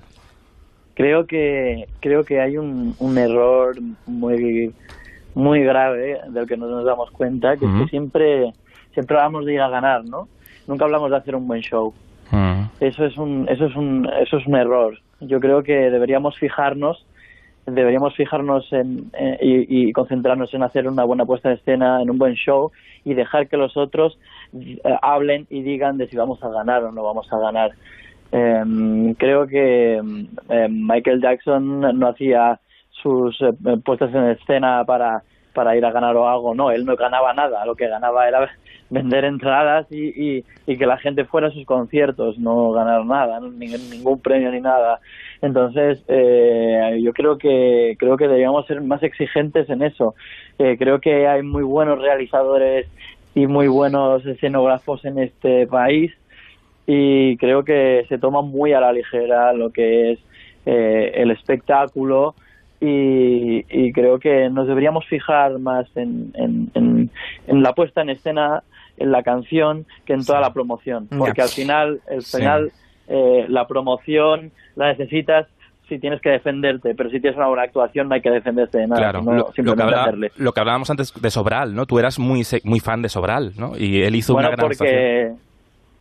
creo 0.96 1.26
que 1.26 1.86
creo 2.00 2.24
que 2.24 2.40
hay 2.40 2.58
un, 2.58 2.96
un 3.00 3.18
error 3.18 3.76
muy 4.06 4.72
muy 5.36 5.64
grave 5.64 6.20
del 6.30 6.46
que 6.46 6.56
no 6.56 6.68
nos 6.68 6.86
damos 6.86 7.10
cuenta 7.10 7.58
que 7.58 7.66
es 7.66 7.72
que 7.82 7.88
siempre 7.90 8.54
siempre 8.94 9.18
hablamos 9.18 9.46
de 9.48 9.56
ir 9.56 9.62
a 9.62 9.70
ganar 9.70 10.06
no 10.06 10.28
nunca 10.68 10.86
hablamos 10.86 11.10
de 11.10 11.18
hacer 11.18 11.36
un 11.36 11.48
buen 11.48 11.62
show 11.62 11.94
Mm. 12.32 12.64
eso 12.80 13.06
es 13.06 13.18
un 13.18 13.48
eso 13.50 13.66
es 13.66 13.76
un 13.76 14.08
eso 14.26 14.38
es 14.38 14.48
un 14.48 14.56
error 14.56 14.98
yo 15.28 15.40
creo 15.40 15.64
que 15.64 15.74
deberíamos 15.74 16.38
fijarnos 16.38 17.06
deberíamos 17.66 18.14
fijarnos 18.16 18.72
en, 18.74 19.10
eh, 19.14 19.38
y, 19.42 19.94
concentrarnos 19.94 20.54
en 20.54 20.64
hacer 20.64 20.88
una 20.88 21.06
buena 21.06 21.26
puesta 21.26 21.50
en 21.50 21.58
escena 21.58 22.02
en 22.02 22.10
un 22.10 22.18
buen 22.18 22.36
show 22.36 22.72
y 23.06 23.14
dejar 23.14 23.48
que 23.48 23.58
los 23.58 23.78
otros 23.78 24.18
eh, 24.54 24.80
hablen 25.02 25.48
y 25.50 25.62
digan 25.62 25.98
de 25.98 26.08
si 26.08 26.18
vamos 26.18 26.44
a 26.44 26.50
ganar 26.50 26.84
o 26.84 26.92
no 26.92 27.04
vamos 27.04 27.32
a 27.32 27.38
ganar. 27.38 27.72
Em, 28.32 29.14
creo 29.16 29.48
que 29.48 29.96
em, 29.96 30.28
Michael 30.70 31.22
Jackson 31.22 31.80
no 31.80 32.08
hacía 32.08 32.60
sus 32.90 33.40
eh, 33.42 33.54
puestas 33.84 34.14
en 34.14 34.30
escena 34.32 34.84
para 34.86 35.24
para 35.54 35.78
ir 35.78 35.86
a 35.86 35.92
ganar 35.92 36.16
o 36.16 36.28
algo, 36.28 36.56
no, 36.56 36.72
él 36.72 36.84
no 36.84 36.96
ganaba 36.96 37.32
nada, 37.32 37.64
lo 37.64 37.76
que 37.76 37.88
ganaba 37.88 38.28
era 38.28 38.50
vender 38.94 39.26
entradas 39.26 39.88
y, 39.92 40.44
y, 40.68 40.78
que 40.78 40.86
la 40.86 40.98
gente 40.98 41.26
fuera 41.26 41.48
a 41.48 41.52
sus 41.52 41.66
conciertos, 41.66 42.38
no 42.38 42.72
ganar 42.72 43.06
nada, 43.06 43.40
ni, 43.40 43.68
ningún 43.68 44.20
premio 44.20 44.52
ni 44.52 44.62
nada. 44.62 45.00
Entonces, 45.42 46.04
eh, 46.08 47.00
yo 47.02 47.12
creo 47.14 47.38
que 47.38 47.96
creo 47.98 48.16
que 48.18 48.28
deberíamos 48.28 48.66
ser 48.68 48.82
más 48.82 49.02
exigentes 49.04 49.70
en 49.70 49.82
eso. 49.82 50.16
Eh, 50.60 50.78
creo 50.78 51.02
que 51.02 51.28
hay 51.28 51.42
muy 51.42 51.64
buenos 51.64 52.00
realizadores 52.00 52.88
y 53.36 53.48
muy 53.48 53.68
buenos 53.68 54.26
escenógrafos 54.26 55.04
en 55.06 55.18
este 55.18 55.68
país 55.68 56.12
y 56.86 57.38
creo 57.38 57.64
que 57.64 58.06
se 58.10 58.18
toma 58.18 58.42
muy 58.42 58.74
a 58.74 58.80
la 58.80 58.94
ligera 58.94 59.54
lo 59.54 59.72
que 59.72 60.12
es 60.12 60.20
eh, 60.66 61.12
el 61.16 61.32
espectáculo 61.32 62.36
y, 62.80 63.66
y, 63.70 63.94
creo 63.94 64.20
que 64.20 64.50
nos 64.50 64.68
deberíamos 64.68 65.06
fijar 65.06 65.58
más 65.58 65.88
en, 65.96 66.34
en, 66.36 66.70
en, 66.74 67.10
en, 67.48 67.64
la 67.64 67.72
puesta 67.72 68.02
en 68.02 68.10
escena, 68.10 68.62
en 68.98 69.12
la 69.12 69.24
canción, 69.24 69.86
que 70.06 70.14
en 70.14 70.26
toda 70.26 70.40
la 70.40 70.54
promoción, 70.54 71.08
porque 71.08 71.42
al 71.42 71.50
final, 71.50 72.02
el 72.08 72.24
final, 72.24 72.72
eh, 73.08 73.46
la 73.50 73.68
promoción 73.68 74.52
la 74.76 74.88
necesitas 74.88 75.48
si 75.90 76.00
tienes 76.00 76.22
que 76.22 76.30
defenderte, 76.30 76.96
pero 76.96 77.10
si 77.10 77.20
tienes 77.20 77.38
una 77.38 77.48
buena 77.48 77.64
actuación 77.64 78.08
no 78.08 78.16
hay 78.16 78.22
que 78.22 78.32
defenderse 78.32 78.78
de 78.80 78.88
nada, 78.88 79.02
claro, 79.02 79.22
no, 79.22 79.34
lo, 79.34 79.52
simplemente 79.52 79.70
lo, 79.70 79.76
que 79.76 79.84
habla, 79.84 80.02
hacerle. 80.04 80.32
lo 80.38 80.52
que 80.54 80.60
hablábamos 80.60 80.90
antes 80.90 81.14
de 81.14 81.30
Sobral, 81.30 81.76
¿no? 81.76 81.86
Tú 81.86 82.00
eras 82.00 82.20
muy 82.20 82.44
muy 82.64 82.80
fan 82.80 83.02
de 83.02 83.10
Sobral, 83.10 83.54
¿no? 83.58 83.78
Y 83.78 84.02
él 84.02 84.16
hizo 84.16 84.34
bueno, 84.34 84.50
una 84.50 84.56
gran 84.56 84.68
porque, 84.70 84.84
actuación. 84.84 85.40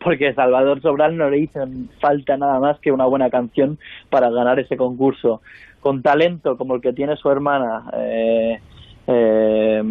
porque 0.01 0.33
Salvador 0.33 0.81
Sobral 0.81 1.17
no 1.17 1.29
le 1.29 1.39
hizo 1.39 1.59
falta 1.99 2.37
nada 2.37 2.59
más 2.59 2.79
que 2.79 2.91
una 2.91 3.05
buena 3.05 3.29
canción 3.29 3.77
para 4.09 4.29
ganar 4.29 4.59
ese 4.59 4.77
concurso. 4.77 5.41
Con 5.81 6.01
talento 6.01 6.57
como 6.57 6.75
el 6.75 6.81
que 6.81 6.93
tiene 6.93 7.17
su 7.17 7.29
hermana, 7.29 7.83
eh, 7.93 8.61
eh, 9.07 9.81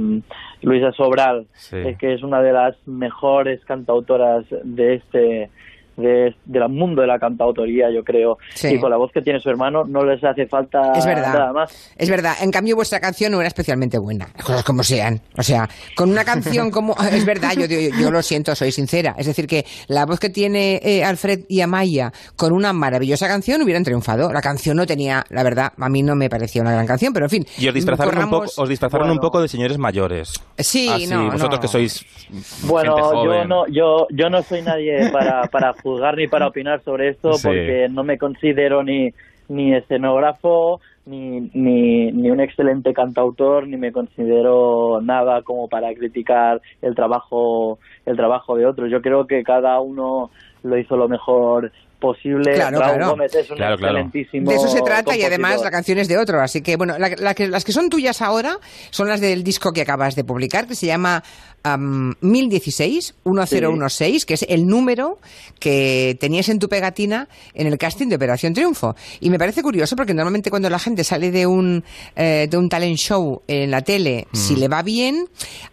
Luisa 0.63 0.93
Sobral, 0.93 1.47
Sí. 1.55 1.77
eh, 1.77 1.97
que 1.99 2.15
es 2.15 2.23
una 2.23 2.41
de 2.43 2.53
las 2.53 2.77
mejores 2.87 3.65
cantautoras 3.65 4.45
de 4.65 4.95
este 4.95 5.51
de, 5.97 6.35
del 6.45 6.69
mundo 6.69 7.03
de 7.03 7.09
la 7.09 7.19
cantautoría, 7.19 7.87
yo 7.95 8.03
creo. 8.03 8.39
Sí. 8.55 8.75
Y 8.75 8.81
con 8.81 8.91
la 8.91 8.97
voz 8.97 9.11
que 9.13 9.23
tiene 9.23 9.41
su 9.41 9.51
hermano 9.51 9.85
no 9.85 10.05
les 10.05 10.23
hace 10.25 10.47
falta 10.47 10.93
Es 10.95 11.05
verdad. 11.05 11.35
nada 11.35 11.53
más. 11.53 11.93
Es 11.97 12.09
verdad, 12.09 12.35
en 12.41 12.51
cambio 12.51 12.77
vuestra 12.77 13.01
canción 13.01 13.33
no 13.33 13.41
era 13.41 13.49
especialmente 13.49 13.99
buena, 13.99 14.29
las 14.35 14.45
cosas 14.45 14.65
como 14.65 14.83
sean. 14.83 15.21
O 15.37 15.43
sea, 15.43 15.69
con 15.97 16.11
una 16.11 16.25
canción 16.25 16.71
como... 16.71 16.95
Es 17.13 17.27
verdad, 17.27 17.53
yo, 17.55 17.67
yo, 17.67 17.79
yo 18.01 18.11
lo 18.11 18.23
siento, 18.23 18.55
soy 18.55 18.73
sincera. 18.73 19.15
Es 19.19 19.27
decir, 19.27 19.47
que 19.47 19.67
la 19.89 20.07
voz 20.07 20.19
que 20.19 20.31
tiene 20.31 20.81
eh, 20.83 21.05
Alfred 21.05 21.41
y 21.49 21.61
Amaya 21.61 22.11
con 22.37 22.53
una 22.53 22.73
maravillosa 22.73 23.29
canción 23.29 23.61
hubieran 23.63 23.85
triunfado. 23.85 24.33
La 24.33 24.41
canción 24.41 24.77
no 24.77 24.87
tenía, 24.87 25.25
la 25.29 25.43
verdad, 25.43 25.73
a 25.77 25.89
mí 25.89 26.03
no 26.03 26.15
me 26.15 26.31
parecía 26.31 26.63
una 26.63 26.73
gran 26.73 26.87
canción, 26.87 27.13
pero 27.13 27.27
en 27.27 27.31
fin. 27.31 27.47
Y 27.59 27.69
os 27.69 27.75
disfrazaron, 27.75 28.25
un 28.25 28.31
poco, 28.31 28.47
os 28.57 28.69
disfrazaron 28.69 29.11
un 29.11 29.19
poco 29.19 29.41
de 29.41 29.49
señores 29.49 29.79
mayores. 29.79 30.33
Sí, 30.57 30.89
Así, 30.89 31.07
no, 31.07 31.27
vosotros 31.27 31.57
no. 31.57 31.61
que 31.61 31.69
sois 31.69 32.07
Bueno, 32.65 32.95
gente 32.97 33.15
yo 33.25 33.45
no, 33.45 33.67
yo, 33.69 34.07
yo 34.11 34.31
no 34.31 34.43
soy 34.43 34.63
nadie 34.63 35.11
para, 35.11 35.43
para 35.49 35.75
juzgar 35.83 36.17
ni 36.17 36.29
para 36.29 36.47
opinar 36.49 36.81
sobre 36.83 37.09
esto 37.09 37.35
Sí. 37.35 37.47
porque 37.47 37.89
no 37.91 38.05
me 38.05 38.19
considero 38.19 38.83
ni, 38.83 39.13
ni 39.49 39.75
escenógrafo, 39.75 40.81
ni, 41.07 41.41
ni, 41.55 42.13
ni 42.13 42.31
un 42.31 42.41
excelente 42.41 42.93
cantautor, 42.95 43.67
ni 43.67 43.77
me 43.77 43.91
considero 43.93 45.01
nada 45.03 45.43
como 45.43 45.69
para 45.69 45.93
criticar 45.95 46.61
el 46.81 46.95
trabajo, 46.95 47.79
el 48.07 48.17
trabajo 48.17 48.57
de 48.57 48.67
otros. 48.67 48.91
Yo 48.91 49.01
creo 49.03 49.27
que 49.27 49.43
cada 49.43 49.81
uno 49.81 50.31
lo 50.63 50.79
hizo 50.79 50.97
lo 50.97 51.09
mejor 51.09 51.73
posible. 51.99 52.55
Claro, 52.55 52.81
Raúl 52.81 52.95
claro. 52.97 53.11
Gómez 53.11 53.35
es 53.35 53.49
un 53.51 53.57
Claro, 53.57 53.77
claro. 53.77 53.99
excelentísimo 53.99 54.51
De 54.51 54.57
eso 54.57 54.67
se 54.67 54.83
trata 54.83 55.17
y 55.17 55.23
además 55.23 55.63
la 55.63 55.71
canción 55.71 55.99
es 55.99 56.09
de 56.09 56.19
otro. 56.19 56.41
Así 56.41 56.61
que, 56.61 56.77
bueno, 56.77 56.99
la- 56.99 57.11
la 57.17 57.33
que- 57.35 57.47
las 57.47 57.65
que 57.65 57.71
son 57.71 57.89
tuyas 57.89 58.21
ahora 58.23 58.57
son 58.91 59.09
las 59.09 59.21
del 59.21 59.45
disco 59.45 59.73
que 59.73 59.83
acabas 59.83 60.17
de 60.17 60.25
publicar, 60.25 60.67
que 60.67 60.75
se 60.75 60.87
llama 60.87 61.23
am, 61.65 62.15
1016, 62.21 63.15
1016, 63.25 64.27
que 64.27 64.35
es 64.35 64.45
el 64.49 64.67
número 64.67 65.19
que 65.61 66.17
tenías 66.19 66.49
en 66.49 66.59
tu 66.59 66.69
pegatina 66.69 67.29
en 67.55 67.69
el 67.69 67.79
casting 67.79 68.09
de 68.09 68.17
Operación 68.17 68.53
Triunfo. 68.53 68.97
Y 69.21 69.31
me 69.31 69.39
parece 69.39 69.63
curioso 69.63 69.95
porque 69.95 70.13
normalmente 70.13 70.51
cuando 70.51 70.69
la 70.69 70.81
gente 70.81 70.92
sale 71.05 71.31
de 71.31 71.47
un, 71.47 71.85
eh, 72.17 72.47
de 72.51 72.57
un 72.57 72.69
talent 72.69 72.97
show 72.97 73.43
en 73.47 73.71
la 73.71 73.83
tele, 73.83 74.27
si 74.33 74.57
le 74.57 74.69
va 74.69 74.83
bien, 74.83 75.27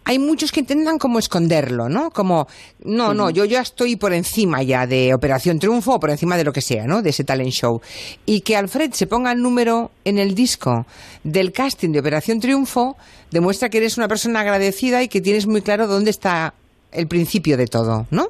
hay 0.04 0.18
muchos 0.18 0.52
que 0.52 0.60
intentan 0.60 0.98
como 0.98 1.18
esconderlo, 1.18 1.88
¿no? 1.88 2.10
Como, 2.10 2.46
no, 2.84 3.14
no, 3.14 3.30
yo 3.30 3.44
ya 3.44 3.60
estoy 3.60 3.96
por 3.96 4.12
encima 4.12 4.62
ya 4.62 4.86
de 4.86 5.14
Operación 5.14 5.58
Triunfo 5.58 5.94
o 5.94 6.00
por 6.00 6.10
encima 6.10 6.36
de 6.36 6.44
lo 6.44 6.52
que 6.52 6.60
sea, 6.60 6.86
¿no? 6.86 7.02
De 7.02 7.10
ese 7.10 7.24
talent 7.24 7.52
show. 7.52 7.80
Y 8.26 8.40
que 8.40 8.56
Alfred 8.56 8.92
se 8.92 9.06
ponga 9.06 9.32
el 9.32 9.42
número 9.42 9.90
en 10.04 10.18
el 10.18 10.34
disco 10.34 10.86
del 11.24 11.52
casting 11.52 11.90
de 11.90 12.00
Operación 12.00 12.40
Triunfo 12.40 12.96
demuestra 13.30 13.68
que 13.68 13.78
eres 13.78 13.96
una 13.96 14.08
persona 14.08 14.40
agradecida 14.40 15.02
y 15.02 15.08
que 15.08 15.20
tienes 15.20 15.46
muy 15.46 15.62
claro 15.62 15.86
dónde 15.86 16.10
está 16.10 16.54
el 16.92 17.06
principio 17.06 17.56
de 17.56 17.66
todo, 17.66 18.06
¿no? 18.10 18.28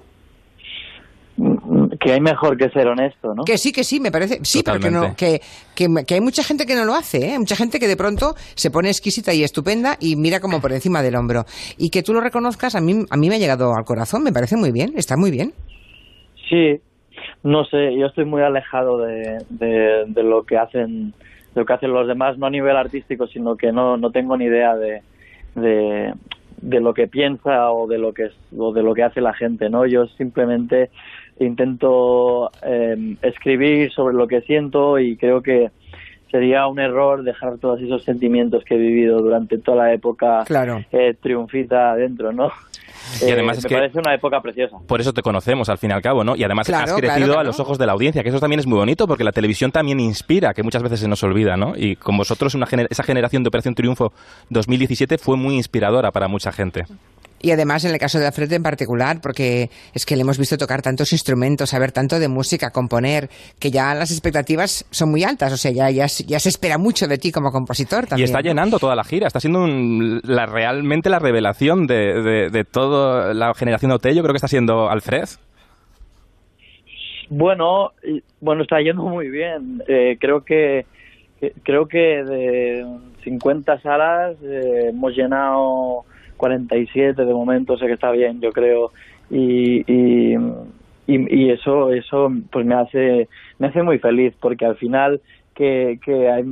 Que 2.11 2.15
hay 2.15 2.21
mejor 2.21 2.57
que 2.57 2.69
ser 2.71 2.89
honesto, 2.89 3.35
¿no? 3.35 3.45
Que 3.45 3.57
sí, 3.57 3.71
que 3.73 3.85
sí, 3.85 4.01
me 4.01 4.11
parece. 4.11 4.41
Sí, 4.43 4.63
pero 4.65 4.81
que, 4.81 4.91
no, 4.91 5.01
Totalmente. 5.15 5.41
que, 5.77 5.87
que, 5.87 6.05
que 6.05 6.15
hay 6.15 6.21
mucha 6.21 6.43
gente 6.43 6.67
que 6.67 6.75
no 6.75 6.85
lo 6.85 6.95
hace, 6.95 7.35
¿eh? 7.35 7.39
Mucha 7.39 7.55
gente 7.55 7.79
que 7.79 7.87
de 7.87 7.97
pronto 7.97 8.35
se 8.57 8.71
pone 8.73 8.89
exquisita 8.89 9.33
y 9.33 9.45
estupenda 9.45 9.97
y 10.01 10.17
mira 10.17 10.41
como 10.41 10.61
por 10.61 10.73
encima 10.73 11.03
del 11.03 11.15
hombro. 11.15 11.45
Y 11.79 11.91
que 11.91 12.03
tú 12.03 12.13
lo 12.13 12.21
reconozcas, 12.21 12.75
a 12.75 12.81
mí, 12.81 13.05
a 13.09 13.17
mí 13.17 13.29
me 13.29 13.37
ha 13.37 13.39
llegado 13.39 13.77
al 13.77 13.85
corazón, 13.85 14.25
me 14.25 14.33
parece 14.33 14.57
muy 14.57 14.73
bien, 14.73 14.93
está 14.97 15.17
muy 15.17 15.31
bien. 15.31 15.53
Sí, 16.49 16.81
no 17.45 17.65
sé, 17.65 17.97
yo 17.97 18.07
estoy 18.07 18.25
muy 18.25 18.43
alejado 18.43 18.99
de, 18.99 19.39
de, 19.49 20.05
de 20.09 20.23
lo 20.25 20.43
que 20.43 20.59
hacen 20.59 21.15
de 21.55 21.61
lo 21.61 21.65
que 21.65 21.73
hacen 21.73 21.93
los 21.93 22.09
demás, 22.09 22.39
no 22.39 22.47
a 22.47 22.51
nivel 22.51 22.77
artístico, 22.77 23.29
sino 23.29 23.57
que 23.57 23.71
no, 23.73 23.97
no 23.97 24.11
tengo 24.11 24.37
ni 24.37 24.47
idea 24.47 24.77
de, 24.77 25.03
de, 25.55 26.13
de 26.61 26.81
lo 26.81 26.93
que 26.95 27.09
piensa 27.09 27.71
o 27.73 27.87
de 27.87 27.99
lo 27.99 28.13
que 28.13 28.31
o 28.57 28.73
de 28.73 28.83
lo 28.83 28.95
que 28.95 29.03
hace 29.03 29.21
la 29.21 29.35
gente, 29.35 29.69
¿no? 29.69 29.87
Yo 29.87 30.07
simplemente 30.07 30.91
intento 31.45 32.51
eh, 32.63 33.17
escribir 33.23 33.93
sobre 33.93 34.15
lo 34.15 34.27
que 34.27 34.41
siento 34.43 34.99
y 34.99 35.17
creo 35.17 35.43
que 35.43 35.71
sería 36.31 36.67
un 36.69 36.79
error 36.79 37.25
dejar 37.25 37.59
todos 37.59 37.81
esos 37.81 38.05
sentimientos 38.05 38.63
que 38.65 38.75
he 38.77 38.79
vivido 38.79 39.21
durante 39.21 39.59
toda 39.59 39.85
la 39.85 39.93
época 39.93 40.45
Claro. 40.47 40.85
eh, 40.93 41.15
triunfita 41.21 41.91
adentro, 41.93 42.33
¿no? 42.33 42.51
Y 43.27 43.31
además 43.33 43.59
es 43.59 43.65
me 43.65 43.69
que- 43.69 43.75
parece 43.75 43.99
una 43.99 44.15
época 44.15 44.41
preciosa. 44.41 44.77
Por 44.87 45.01
eso 45.01 45.13
te 45.13 45.23
conocemos, 45.23 45.69
al 45.69 45.79
fin 45.79 45.91
y 45.91 45.93
al 45.95 46.03
cabo, 46.03 46.23
¿no? 46.23 46.37
Y 46.37 46.45
además 46.45 46.69
Claro, 46.69 46.85
has 46.85 46.93
crecido 47.01 47.27
claro, 47.27 47.41
a 47.41 47.45
los 47.45 47.59
ojos 47.59 47.77
de 47.79 47.87
la 47.87 47.93
audiencia, 47.93 48.23
que 48.23 48.29
eso 48.29 48.39
también 48.39 48.61
es 48.61 48.67
muy 48.69 48.79
bonito, 48.79 49.09
porque 49.09 49.25
la 49.25 49.33
televisión 49.33 49.73
también 49.73 49.99
inspira, 49.99 50.55
que 50.55 50.63
muchas 50.63 50.83
veces 50.85 51.01
se 51.01 51.09
nos 51.09 51.21
olvida, 51.25 51.57
¿no? 51.57 51.73
Y 51.77 51.97
con 51.97 52.17
vosotros 52.17 52.55
una 52.55 52.67
gener- 52.67 52.87
esa 52.91 53.03
generación 53.03 53.43
de 53.43 53.49
Operación 53.49 53.75
Triunfo 53.75 54.13
2017 54.51 55.19
fue 55.19 55.37
muy 55.37 55.57
inspiradora 55.57 56.13
para 56.13 56.29
mucha 56.29 56.53
gente. 56.53 56.85
Y 57.43 57.53
además 57.53 57.85
en 57.87 57.93
el 57.93 57.99
caso 57.99 58.19
de 58.19 58.27
Alfred 58.27 58.53
en 58.53 58.63
particular, 58.63 59.21
porque 59.23 59.71
es 59.95 60.05
que 60.05 60.15
le 60.15 60.23
hemos 60.23 60.37
visto 60.39 60.59
tocar 60.59 60.83
tantos 60.83 61.13
instrumentos, 61.13 61.71
saber 61.71 61.91
tanto 61.91 62.19
de 62.19 62.29
música, 62.29 62.71
componer, 62.71 63.31
que 63.59 63.71
ya 63.71 63.95
las 63.95 64.11
expectativas 64.11 64.85
son 64.91 65.11
muy 65.11 65.25
altas, 65.25 65.53
o 65.53 65.57
sea, 65.57 65.71
ya, 65.71 65.91
ya, 65.91 66.07
se- 66.07 66.25
ya 66.25 66.39
se 66.39 66.51
espera 66.51 66.77
mucho 66.77 67.09
de 67.09 67.17
ti 67.17 67.33
como 67.33 67.51
compositor 67.51 68.05
Y 68.05 68.07
también. 68.09 68.27
está 68.27 68.41
llenando 68.43 68.79
toda 68.79 68.95
la 68.95 69.05
gira, 69.05 69.27
está 69.27 69.41
siendo 69.41 69.63
un- 69.65 70.21
la, 70.25 70.45
realmente 70.45 71.09
la 71.09 71.19
revelación 71.19 71.87
de, 71.87 72.21
de, 72.23 72.51
de 72.51 72.65
toda 72.65 73.33
la 73.33 73.55
generación 73.55 73.89
de 73.89 73.95
OT, 73.95 74.07
yo 74.15 74.23
creo 74.23 74.33
que 74.35 74.37
está 74.39 74.49
siendo 74.49 74.91
Alfred. 74.91 75.25
Bueno, 77.29 77.93
y- 78.03 78.23
bueno, 78.41 78.63
está 78.63 78.81
yendo 78.81 79.05
muy 79.05 79.29
bien. 79.31 79.83
Eh, 79.87 80.17
creo 80.21 80.45
que, 80.45 80.85
que- 81.41 81.53
creo 81.63 81.87
que 81.87 81.99
de 81.99 82.87
50 83.25 83.81
salas 83.81 84.37
eh, 84.43 84.89
hemos 84.89 85.15
llenado 85.15 86.05
47 86.41 87.25
de 87.25 87.35
momento, 87.35 87.77
sé 87.79 87.87
que 87.87 87.93
está 87.95 88.11
bien, 88.13 88.41
yo 88.41 88.53
creo. 88.53 88.93
Y, 89.31 89.83
y, 89.93 90.35
y, 91.07 91.51
eso 91.51 91.93
eso 91.93 92.31
pues 92.51 92.67
me 92.67 92.75
hace 92.75 93.29
me 93.59 93.69
hace 93.69 93.83
muy 93.83 93.99
feliz 93.99 94.35
porque 94.41 94.65
al 94.67 94.77
final 94.77 95.21
que, 95.55 95.99
que 96.05 96.29
hay, 96.29 96.45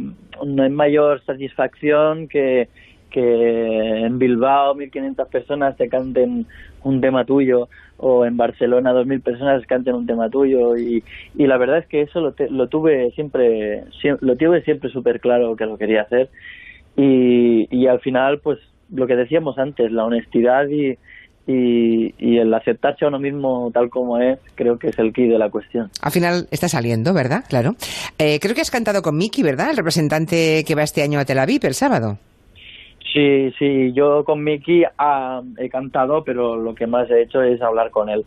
no 0.46 0.62
hay 0.62 0.70
mayor 0.70 1.22
satisfacción 1.24 2.28
que 2.28 2.68
que 3.10 4.04
en 4.04 4.18
Bilbao 4.18 4.74
1.500 4.74 5.28
personas 5.28 5.76
te 5.78 5.88
canten 5.88 6.46
un 6.82 7.00
tema 7.00 7.24
tuyo 7.24 7.68
o 7.96 8.26
en 8.26 8.36
Barcelona 8.36 8.92
2.000 8.92 9.22
personas 9.22 9.64
canten 9.66 9.94
un 9.94 10.06
tema 10.06 10.28
tuyo 10.28 10.76
y, 10.76 11.02
y 11.34 11.46
la 11.46 11.56
verdad 11.56 11.78
es 11.78 11.86
que 11.86 12.02
eso 12.02 12.20
lo, 12.20 12.32
te- 12.34 12.50
lo 12.50 12.68
tuve 12.68 13.10
siempre 13.12 13.84
siem- 14.02 14.18
lo 14.20 14.36
tuve 14.36 14.62
siempre 14.62 14.90
súper 14.90 15.20
claro 15.20 15.56
que 15.56 15.64
lo 15.66 15.78
quería 15.78 16.02
hacer 16.02 16.30
y, 16.96 17.68
y 17.70 17.86
al 17.86 18.00
final 18.00 18.40
pues 18.40 18.58
lo 18.94 19.06
que 19.06 19.16
decíamos 19.16 19.58
antes 19.58 19.90
la 19.92 20.04
honestidad 20.04 20.66
y, 20.68 20.96
y, 21.46 22.14
y 22.18 22.38
el 22.38 22.52
aceptarse 22.52 23.04
a 23.04 23.08
uno 23.08 23.18
mismo 23.18 23.70
tal 23.72 23.88
como 23.90 24.18
es 24.18 24.38
creo 24.54 24.78
que 24.78 24.88
es 24.88 24.98
el 24.98 25.12
key 25.12 25.28
de 25.28 25.38
la 25.38 25.50
cuestión 25.50 25.90
Al 26.02 26.12
final 26.12 26.46
está 26.50 26.68
saliendo, 26.68 27.12
¿verdad? 27.14 27.44
Claro. 27.48 27.74
Eh, 28.18 28.38
creo 28.40 28.54
que 28.54 28.60
has 28.60 28.70
cantado 28.70 29.02
con 29.02 29.16
Miki, 29.16 29.42
¿verdad? 29.42 29.70
El 29.70 29.76
representante 29.76 30.64
que 30.66 30.74
va 30.74 30.82
este 30.82 31.02
año 31.02 31.18
a 31.18 31.24
Tel 31.24 31.38
Aviv 31.38 31.60
el 31.64 31.74
sábado. 31.74 32.18
Sí, 33.12 33.50
sí, 33.58 33.92
yo 33.94 34.22
con 34.24 34.44
Miki 34.44 34.84
ah, 34.98 35.40
he 35.56 35.68
cantado, 35.70 36.22
pero 36.24 36.56
lo 36.56 36.74
que 36.74 36.86
más 36.86 37.10
he 37.10 37.22
hecho 37.22 37.42
es 37.42 37.60
hablar 37.62 37.90
con 37.90 38.10
él 38.10 38.24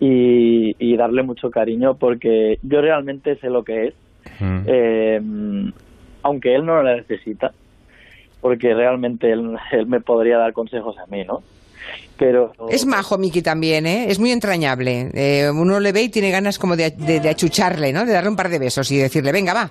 y, 0.00 0.74
y 0.78 0.96
darle 0.96 1.22
mucho 1.22 1.50
cariño 1.50 1.96
porque 1.96 2.58
yo 2.62 2.80
realmente 2.80 3.36
sé 3.36 3.48
lo 3.50 3.62
que 3.64 3.88
es, 3.88 3.94
Mm. 4.40 4.60
eh, 4.66 5.20
aunque 6.22 6.54
él 6.54 6.64
no 6.64 6.82
lo 6.82 6.96
necesita. 6.96 7.52
Porque 8.44 8.74
realmente 8.74 9.32
él, 9.32 9.56
me 9.86 10.02
podría 10.02 10.36
dar 10.36 10.52
consejos 10.52 10.98
a 10.98 11.06
mí, 11.06 11.24
¿no? 11.24 11.42
Pero 12.16 12.52
Es 12.70 12.86
majo 12.86 13.18
Miki 13.18 13.42
también, 13.42 13.86
¿eh? 13.86 14.06
Es 14.08 14.20
muy 14.20 14.30
entrañable. 14.30 15.10
Eh, 15.14 15.50
uno 15.50 15.80
le 15.80 15.90
ve 15.90 16.02
y 16.02 16.08
tiene 16.10 16.30
ganas 16.30 16.60
como 16.60 16.76
de, 16.76 16.90
de- 16.92 17.18
de 17.18 17.28
achucharle, 17.28 17.92
¿no? 17.92 18.04
De 18.06 18.12
darle 18.12 18.30
un 18.30 18.36
par 18.36 18.48
de 18.48 18.60
besos 18.60 18.88
y 18.92 18.98
decirle, 18.98 19.32
venga, 19.32 19.52
va. 19.52 19.68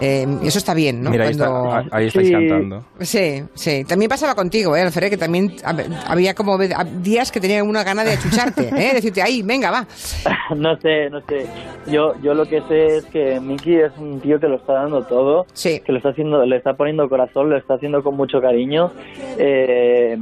Eh, 0.00 0.26
eso 0.44 0.58
está 0.58 0.72
bien, 0.72 1.02
¿no? 1.02 1.10
Mira, 1.10 1.24
ahí, 1.26 1.32
está- 1.32 1.46
Cuando- 1.50 1.72
ah, 1.74 1.84
ahí 1.92 2.06
estáis 2.06 2.28
Sí. 2.28 2.32
cantando. 2.32 2.84
Sí, 3.00 3.42
sí. 3.54 3.84
También 3.84 4.08
pasaba 4.08 4.34
contigo, 4.34 4.74
¿eh, 4.74 4.80
Alfred? 4.80 5.10
Que 5.10 5.18
también 5.18 5.50
hab- 5.58 5.84
había 6.06 6.34
como 6.34 6.56
días 7.02 7.30
que 7.30 7.38
tenía 7.38 7.62
una 7.62 7.84
gana 7.84 8.02
de 8.02 8.12
achucharte, 8.12 8.68
¿eh? 8.68 8.94
Decirte, 8.94 9.20
ahí, 9.20 9.42
venga, 9.42 9.70
va. 9.70 9.86
no 10.56 10.76
sé, 10.80 11.10
no 11.10 11.20
sé. 11.28 11.46
Yo, 11.86 12.14
yo 12.22 12.32
lo 12.32 12.46
que 12.46 12.62
sé 12.62 12.96
es 12.96 13.04
que 13.04 13.38
Miki 13.40 13.74
es 13.74 13.92
un 13.98 14.20
tío 14.22 14.40
que 14.40 14.48
lo 14.48 14.56
está 14.56 14.72
dando 14.72 15.02
todo, 15.04 15.44
Sí. 15.52 15.80
que 15.84 15.92
lo 15.92 15.98
está 15.98 16.08
haciendo, 16.10 16.46
le 16.46 16.56
está 16.56 16.72
poniendo 16.72 17.06
corazón, 17.10 17.50
lo 17.50 17.58
está 17.58 17.74
haciendo 17.74 18.02
con 18.02 18.16
mucho 18.16 18.40
cariño, 18.40 18.90
eh, 19.38 20.16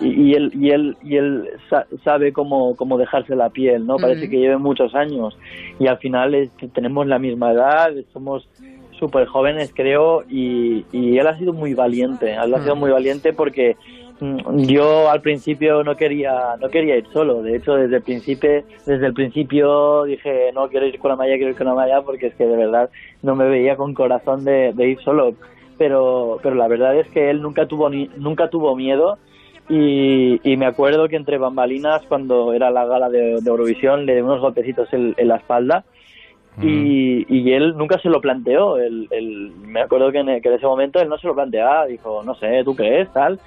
y, 0.00 0.30
y 0.30 0.34
él, 0.34 0.43
y 0.52 0.70
él, 0.70 0.96
y 1.00 1.16
él 1.16 1.48
sa- 1.70 1.86
sabe 2.04 2.32
cómo, 2.32 2.76
cómo 2.76 2.98
dejarse 2.98 3.34
la 3.36 3.50
piel, 3.50 3.86
¿no? 3.86 4.00
Parece 4.00 4.28
que 4.28 4.38
lleve 4.38 4.58
muchos 4.58 4.94
años 4.94 5.38
y 5.78 5.86
al 5.86 5.98
final 5.98 6.34
es 6.34 6.52
tenemos 6.72 7.06
la 7.06 7.18
misma 7.18 7.52
edad, 7.52 7.92
somos 8.12 8.48
súper 8.90 9.26
jóvenes 9.26 9.72
creo 9.74 10.24
y, 10.28 10.86
y 10.92 11.18
él 11.18 11.26
ha 11.26 11.36
sido 11.38 11.52
muy 11.52 11.74
valiente, 11.74 12.32
él 12.34 12.54
ha 12.54 12.60
sido 12.60 12.76
Mm. 12.76 12.78
muy 12.80 12.90
valiente 12.92 13.32
porque 13.32 13.76
mm, 14.20 14.66
yo 14.66 15.10
al 15.10 15.20
principio 15.20 15.82
no 15.82 15.96
quería 15.96 16.56
no 16.60 16.70
quería 16.70 16.96
ir 16.96 17.08
solo 17.08 17.42
de 17.42 17.56
hecho 17.56 17.74
desde 17.74 17.96
el 17.96 18.02
principio 18.04 18.64
desde 18.86 19.06
el 19.06 19.14
principio 19.14 20.04
dije 20.04 20.52
no 20.54 20.68
quiero 20.68 20.86
ir 20.86 20.98
con 20.98 21.10
la 21.10 21.16
malla 21.16 21.34
quiero 21.34 21.50
ir 21.50 21.56
con 21.56 21.66
la 21.66 21.74
malla 21.74 22.02
porque 22.02 22.26
es 22.28 22.36
que 22.36 22.46
de 22.46 22.56
verdad 22.56 22.88
no 23.22 23.34
me 23.34 23.48
veía 23.48 23.76
con 23.76 23.94
corazón 23.94 24.44
de, 24.44 24.72
de 24.74 24.88
ir 24.90 25.00
solo 25.00 25.36
pero 25.76 26.38
pero 26.42 26.54
la 26.54 26.68
verdad 26.68 26.96
es 26.96 27.08
que 27.10 27.30
él 27.30 27.42
nunca 27.42 27.66
tuvo 27.66 27.90
ni, 27.90 28.08
nunca 28.16 28.48
tuvo 28.48 28.76
miedo 28.76 29.18
y, 29.68 30.40
y 30.42 30.56
me 30.56 30.66
acuerdo 30.66 31.08
que 31.08 31.16
entre 31.16 31.38
bambalinas 31.38 32.02
cuando 32.08 32.52
era 32.52 32.70
la 32.70 32.84
gala 32.84 33.08
de, 33.08 33.40
de 33.40 33.48
Eurovisión 33.50 34.04
le 34.06 34.14
di 34.16 34.20
unos 34.20 34.40
golpecitos 34.40 34.92
en, 34.92 35.14
en 35.16 35.28
la 35.28 35.36
espalda 35.36 35.84
y, 36.62 37.26
y 37.28 37.52
él 37.52 37.76
nunca 37.76 37.98
se 37.98 38.08
lo 38.08 38.20
planteó. 38.20 38.76
Él, 38.78 39.08
él- 39.10 39.52
me 39.66 39.80
acuerdo 39.80 40.12
que 40.12 40.18
en, 40.18 40.40
que 40.40 40.48
en 40.48 40.54
ese 40.54 40.66
momento 40.66 41.00
él 41.00 41.08
no 41.08 41.18
se 41.18 41.26
lo 41.26 41.34
planteaba. 41.34 41.86
Dijo, 41.86 42.22
no 42.22 42.34
sé, 42.36 42.62
¿tú 42.64 42.76
crees? 42.76 43.12
Tal. 43.12 43.40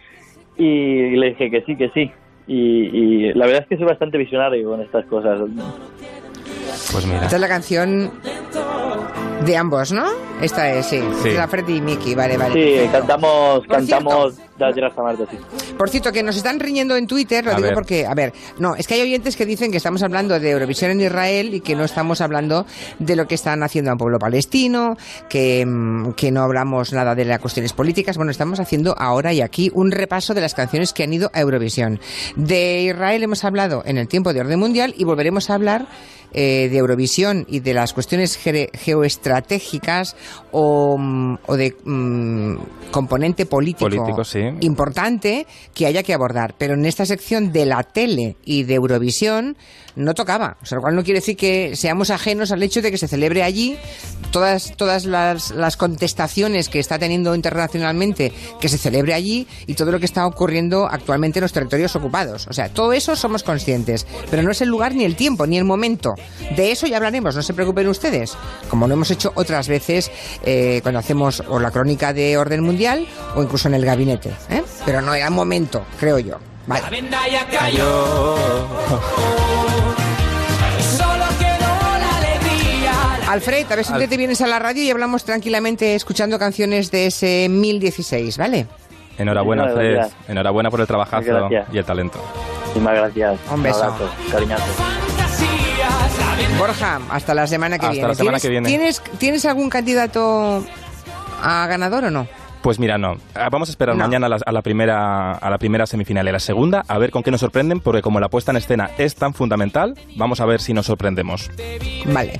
Y 0.57 1.11
le 1.15 1.29
dije 1.29 1.49
que 1.49 1.61
sí, 1.61 1.77
que 1.77 1.89
sí. 1.89 2.11
Y, 2.47 2.57
y 2.57 3.33
la 3.33 3.45
verdad 3.45 3.61
es 3.61 3.67
que 3.69 3.77
soy 3.77 3.85
bastante 3.85 4.17
visionario 4.17 4.69
con 4.69 4.81
estas 4.81 5.05
cosas. 5.05 5.39
Pues 6.91 7.05
mira. 7.05 7.23
Esta 7.23 7.35
es 7.35 7.41
la 7.41 7.47
canción 7.47 8.11
de 9.45 9.55
ambos, 9.57 9.91
¿no? 9.91 10.05
Esta 10.41 10.71
es, 10.73 10.85
sí. 10.87 11.01
Sí. 11.23 11.29
De 11.29 11.39
Alfred 11.39 11.67
y 11.67 11.81
Miki, 11.81 12.15
vale, 12.15 12.37
vale. 12.37 12.53
Sí, 12.53 12.75
perfecto. 12.75 12.97
cantamos, 12.99 13.59
Por 13.59 13.67
cantamos 13.67 14.33
sí. 14.35 15.37
Por 15.77 15.89
cierto, 15.89 16.11
que 16.11 16.23
nos 16.23 16.35
están 16.35 16.59
riñendo 16.59 16.95
en 16.95 17.07
Twitter, 17.07 17.45
lo 17.45 17.51
A 17.51 17.55
digo 17.55 17.67
ver. 17.67 17.73
porque, 17.75 18.05
a 18.05 18.13
ver, 18.13 18.33
no, 18.59 18.75
es 18.75 18.87
que 18.87 18.95
hay 18.95 19.01
oyentes 19.01 19.35
que 19.35 19.45
dicen 19.45 19.71
que 19.71 19.77
estamos 19.77 20.01
hablando 20.03 20.39
de 20.39 20.49
Eurovisión 20.51 20.91
en 20.91 21.01
Israel 21.01 21.53
y 21.53 21.61
que 21.61 21.75
no 21.75 21.83
estamos 21.83 22.21
hablando 22.21 22.65
de 22.99 23.15
lo 23.15 23.27
que 23.27 23.35
están 23.35 23.63
haciendo 23.63 23.91
al 23.91 23.97
pueblo 23.97 24.19
palestino, 24.19 24.97
que, 25.29 25.65
mm, 25.65 26.13
que 26.13 26.31
no 26.31 26.41
hablamos 26.41 26.93
nada 26.93 27.15
de 27.15 27.25
las 27.25 27.39
cuestiones 27.39 27.73
políticas. 27.73 28.17
Bueno, 28.17 28.31
estamos 28.31 28.59
haciendo 28.59 28.95
ahora 28.97 29.33
y 29.33 29.41
aquí 29.41 29.71
un 29.73 29.91
repaso 29.91 30.33
de 30.33 30.41
las 30.41 30.53
canciones 30.55 30.93
que 30.93 31.03
han 31.03 31.13
ido 31.13 31.29
a 31.33 31.41
Eurovisión. 31.41 31.99
De 32.35 32.81
Israel 32.81 33.23
hemos 33.23 33.43
hablado 33.43 33.83
en 33.85 33.97
el 33.97 34.07
tiempo 34.07 34.33
de 34.33 34.41
orden 34.41 34.59
mundial 34.59 34.93
y 34.97 35.03
volveremos 35.03 35.49
a 35.49 35.55
hablar 35.55 35.87
eh, 36.39 36.69
de 36.69 36.77
Eurovisión 36.77 37.47
y 37.49 37.61
de 37.61 37.73
las 37.73 37.93
cuestiones 37.93 38.37
geoestratégicas 38.37 40.15
o, 40.51 40.95
mm, 40.95 41.37
o 41.47 41.57
de 41.57 41.75
mm, 41.83 42.57
componente 42.91 43.47
político, 43.47 43.89
Político, 43.89 44.23
sí. 44.23 44.41
importante 44.61 45.47
que 45.73 45.87
haya 45.87 46.03
que 46.03 46.13
abordar. 46.13 46.53
Pero 46.59 46.75
en 46.75 46.85
esta 46.85 47.07
sección 47.07 47.51
de 47.51 47.65
la 47.65 47.81
tele 47.81 48.37
y 48.45 48.65
de 48.65 48.75
Eurovisión 48.75 49.57
no 49.95 50.13
tocaba. 50.13 50.57
O 50.61 50.65
sea, 50.65 50.75
lo 50.75 50.83
cual 50.83 50.95
no 50.95 51.03
quiere 51.03 51.21
decir 51.21 51.35
que 51.35 51.75
seamos 51.75 52.11
ajenos 52.11 52.51
al 52.51 52.61
hecho 52.61 52.81
de 52.81 52.91
que 52.91 52.99
se 52.99 53.07
celebre 53.07 53.41
allí 53.41 53.77
todas, 54.31 54.73
todas 54.77 55.05
las, 55.05 55.51
las 55.51 55.75
contestaciones 55.75 56.69
que 56.69 56.79
está 56.79 56.99
teniendo 56.99 57.33
internacionalmente, 57.33 58.31
que 58.61 58.69
se 58.69 58.77
celebre 58.77 59.15
allí 59.15 59.47
y 59.65 59.73
todo 59.73 59.91
lo 59.91 59.99
que 59.99 60.05
está 60.05 60.27
ocurriendo 60.27 60.87
actualmente 60.87 61.39
en 61.39 61.43
los 61.43 61.53
territorios 61.53 61.95
ocupados. 61.95 62.47
O 62.47 62.53
sea, 62.53 62.69
todo 62.69 62.93
eso 62.93 63.15
somos 63.15 63.41
conscientes. 63.41 64.05
Pero 64.29 64.43
no 64.43 64.51
es 64.51 64.61
el 64.61 64.69
lugar 64.69 64.93
ni 64.93 65.03
el 65.03 65.15
tiempo 65.15 65.47
ni 65.47 65.57
el 65.57 65.65
momento. 65.65 66.13
De 66.55 66.71
eso 66.71 66.87
ya 66.87 66.97
hablaremos, 66.97 67.35
no 67.35 67.41
se 67.41 67.53
preocupen 67.53 67.87
ustedes. 67.87 68.37
Como 68.69 68.87
lo 68.87 68.93
hemos 68.93 69.11
hecho 69.11 69.31
otras 69.35 69.67
veces 69.67 70.11
eh, 70.43 70.79
cuando 70.83 70.99
hacemos 70.99 71.43
o 71.47 71.59
la 71.59 71.71
crónica 71.71 72.13
de 72.13 72.37
orden 72.37 72.63
mundial 72.63 73.07
o 73.35 73.43
incluso 73.43 73.67
en 73.67 73.73
el 73.73 73.85
gabinete. 73.85 74.31
¿eh? 74.49 74.63
Pero 74.85 75.01
no 75.01 75.13
era 75.13 75.29
momento, 75.29 75.85
creo 75.99 76.19
yo. 76.19 76.37
Vale. 76.67 76.83
Alfred, 83.27 83.69
a 83.69 83.75
ver 83.75 83.83
si 83.85 83.91
un 83.91 84.07
te 84.07 84.17
vienes 84.17 84.41
a 84.41 84.47
la 84.47 84.57
radio 84.57 84.83
y 84.83 84.89
hablamos 84.89 85.25
tranquilamente 85.25 85.95
escuchando 85.95 86.39
canciones 86.39 86.91
de 86.91 87.07
ese 87.07 87.47
1016, 87.49 88.37
¿vale? 88.37 88.67
Enhorabuena, 89.17 89.63
Muchas 89.63 89.77
Fred. 89.77 89.93
gracias. 89.95 90.29
Enhorabuena 90.29 90.71
por 90.71 90.79
el 90.81 90.87
trabajazo 90.87 91.49
y 91.71 91.77
el 91.77 91.85
talento. 91.85 92.19
Muchísimas 92.67 92.95
gracias. 92.95 93.39
Un 93.51 93.63
beso. 93.63 93.83
abrazo, 93.83 94.09
cariñazo. 94.31 95.16
Borja, 96.57 96.99
hasta 97.11 97.33
la 97.33 97.47
semana 97.47 97.77
que 97.77 97.85
Hasta 97.85 97.93
viene. 97.93 98.07
la 98.07 98.15
semana 98.15 98.39
¿Tienes, 98.39 98.41
que 98.41 98.49
viene. 98.49 98.67
¿tienes, 98.69 99.01
¿Tienes 99.19 99.45
algún 99.45 99.69
candidato 99.69 100.63
a 101.41 101.67
ganador 101.67 102.05
o 102.05 102.11
no? 102.11 102.27
Pues 102.61 102.79
mira, 102.79 102.97
no. 102.97 103.15
Ah, 103.35 103.49
Vamos 103.51 103.69
a 103.69 103.71
esperar 103.71 103.95
No. 103.95 104.03
mañana 104.03 104.25
a 104.25 104.29
la, 104.29 104.37
a 104.45 104.51
la 104.51 104.61
primera, 104.61 105.31
a 105.33 105.49
la 105.49 105.57
primera 105.57 105.85
semifinal 105.85 106.25
y 106.25 106.29
a 106.29 106.33
la 106.33 106.39
segunda, 106.39 106.83
a 106.87 106.97
ver 106.97 107.11
con 107.11 107.21
qué 107.23 107.31
nos 107.31 107.39
sorprenden, 107.39 107.79
porque 107.79 108.01
como 108.01 108.19
la 108.19 108.27
puesta 108.29 108.51
en 108.51 108.57
escena 108.57 108.89
es 108.97 109.15
tan 109.15 109.33
fundamental, 109.33 109.93
vamos 110.17 110.41
a 110.41 110.45
ver 110.45 110.59
si 110.59 110.73
nos 110.73 110.87
sorprendemos. 110.87 111.49
Vale. 112.07 112.39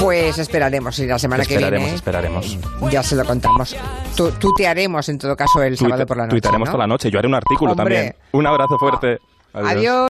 Pues 0.00 0.38
esperaremos 0.38 0.98
y 1.00 1.06
la 1.06 1.18
semana 1.18 1.42
esperaremos, 1.42 1.88
que 1.90 1.94
esperaremos. 1.96 2.58
viene 2.80 2.92
ya 2.92 3.02
se 3.02 3.16
lo 3.16 3.24
contamos. 3.24 3.76
Tu, 4.16 4.30
tutearemos 4.32 5.08
en 5.08 5.18
todo 5.18 5.36
caso 5.36 5.62
el 5.62 5.76
sábado 5.76 6.06
por 6.06 6.16
la 6.16 6.24
noche. 6.24 6.30
Tuitaremos 6.36 6.68
¿no? 6.68 6.72
toda 6.72 6.84
la 6.84 6.88
noche. 6.88 7.10
Yo 7.10 7.18
haré 7.18 7.28
un 7.28 7.34
artículo 7.34 7.72
Hombre. 7.72 7.94
también. 7.96 8.16
Un 8.32 8.46
abrazo 8.46 8.78
fuerte. 8.78 9.18
Adiós. 9.52 9.94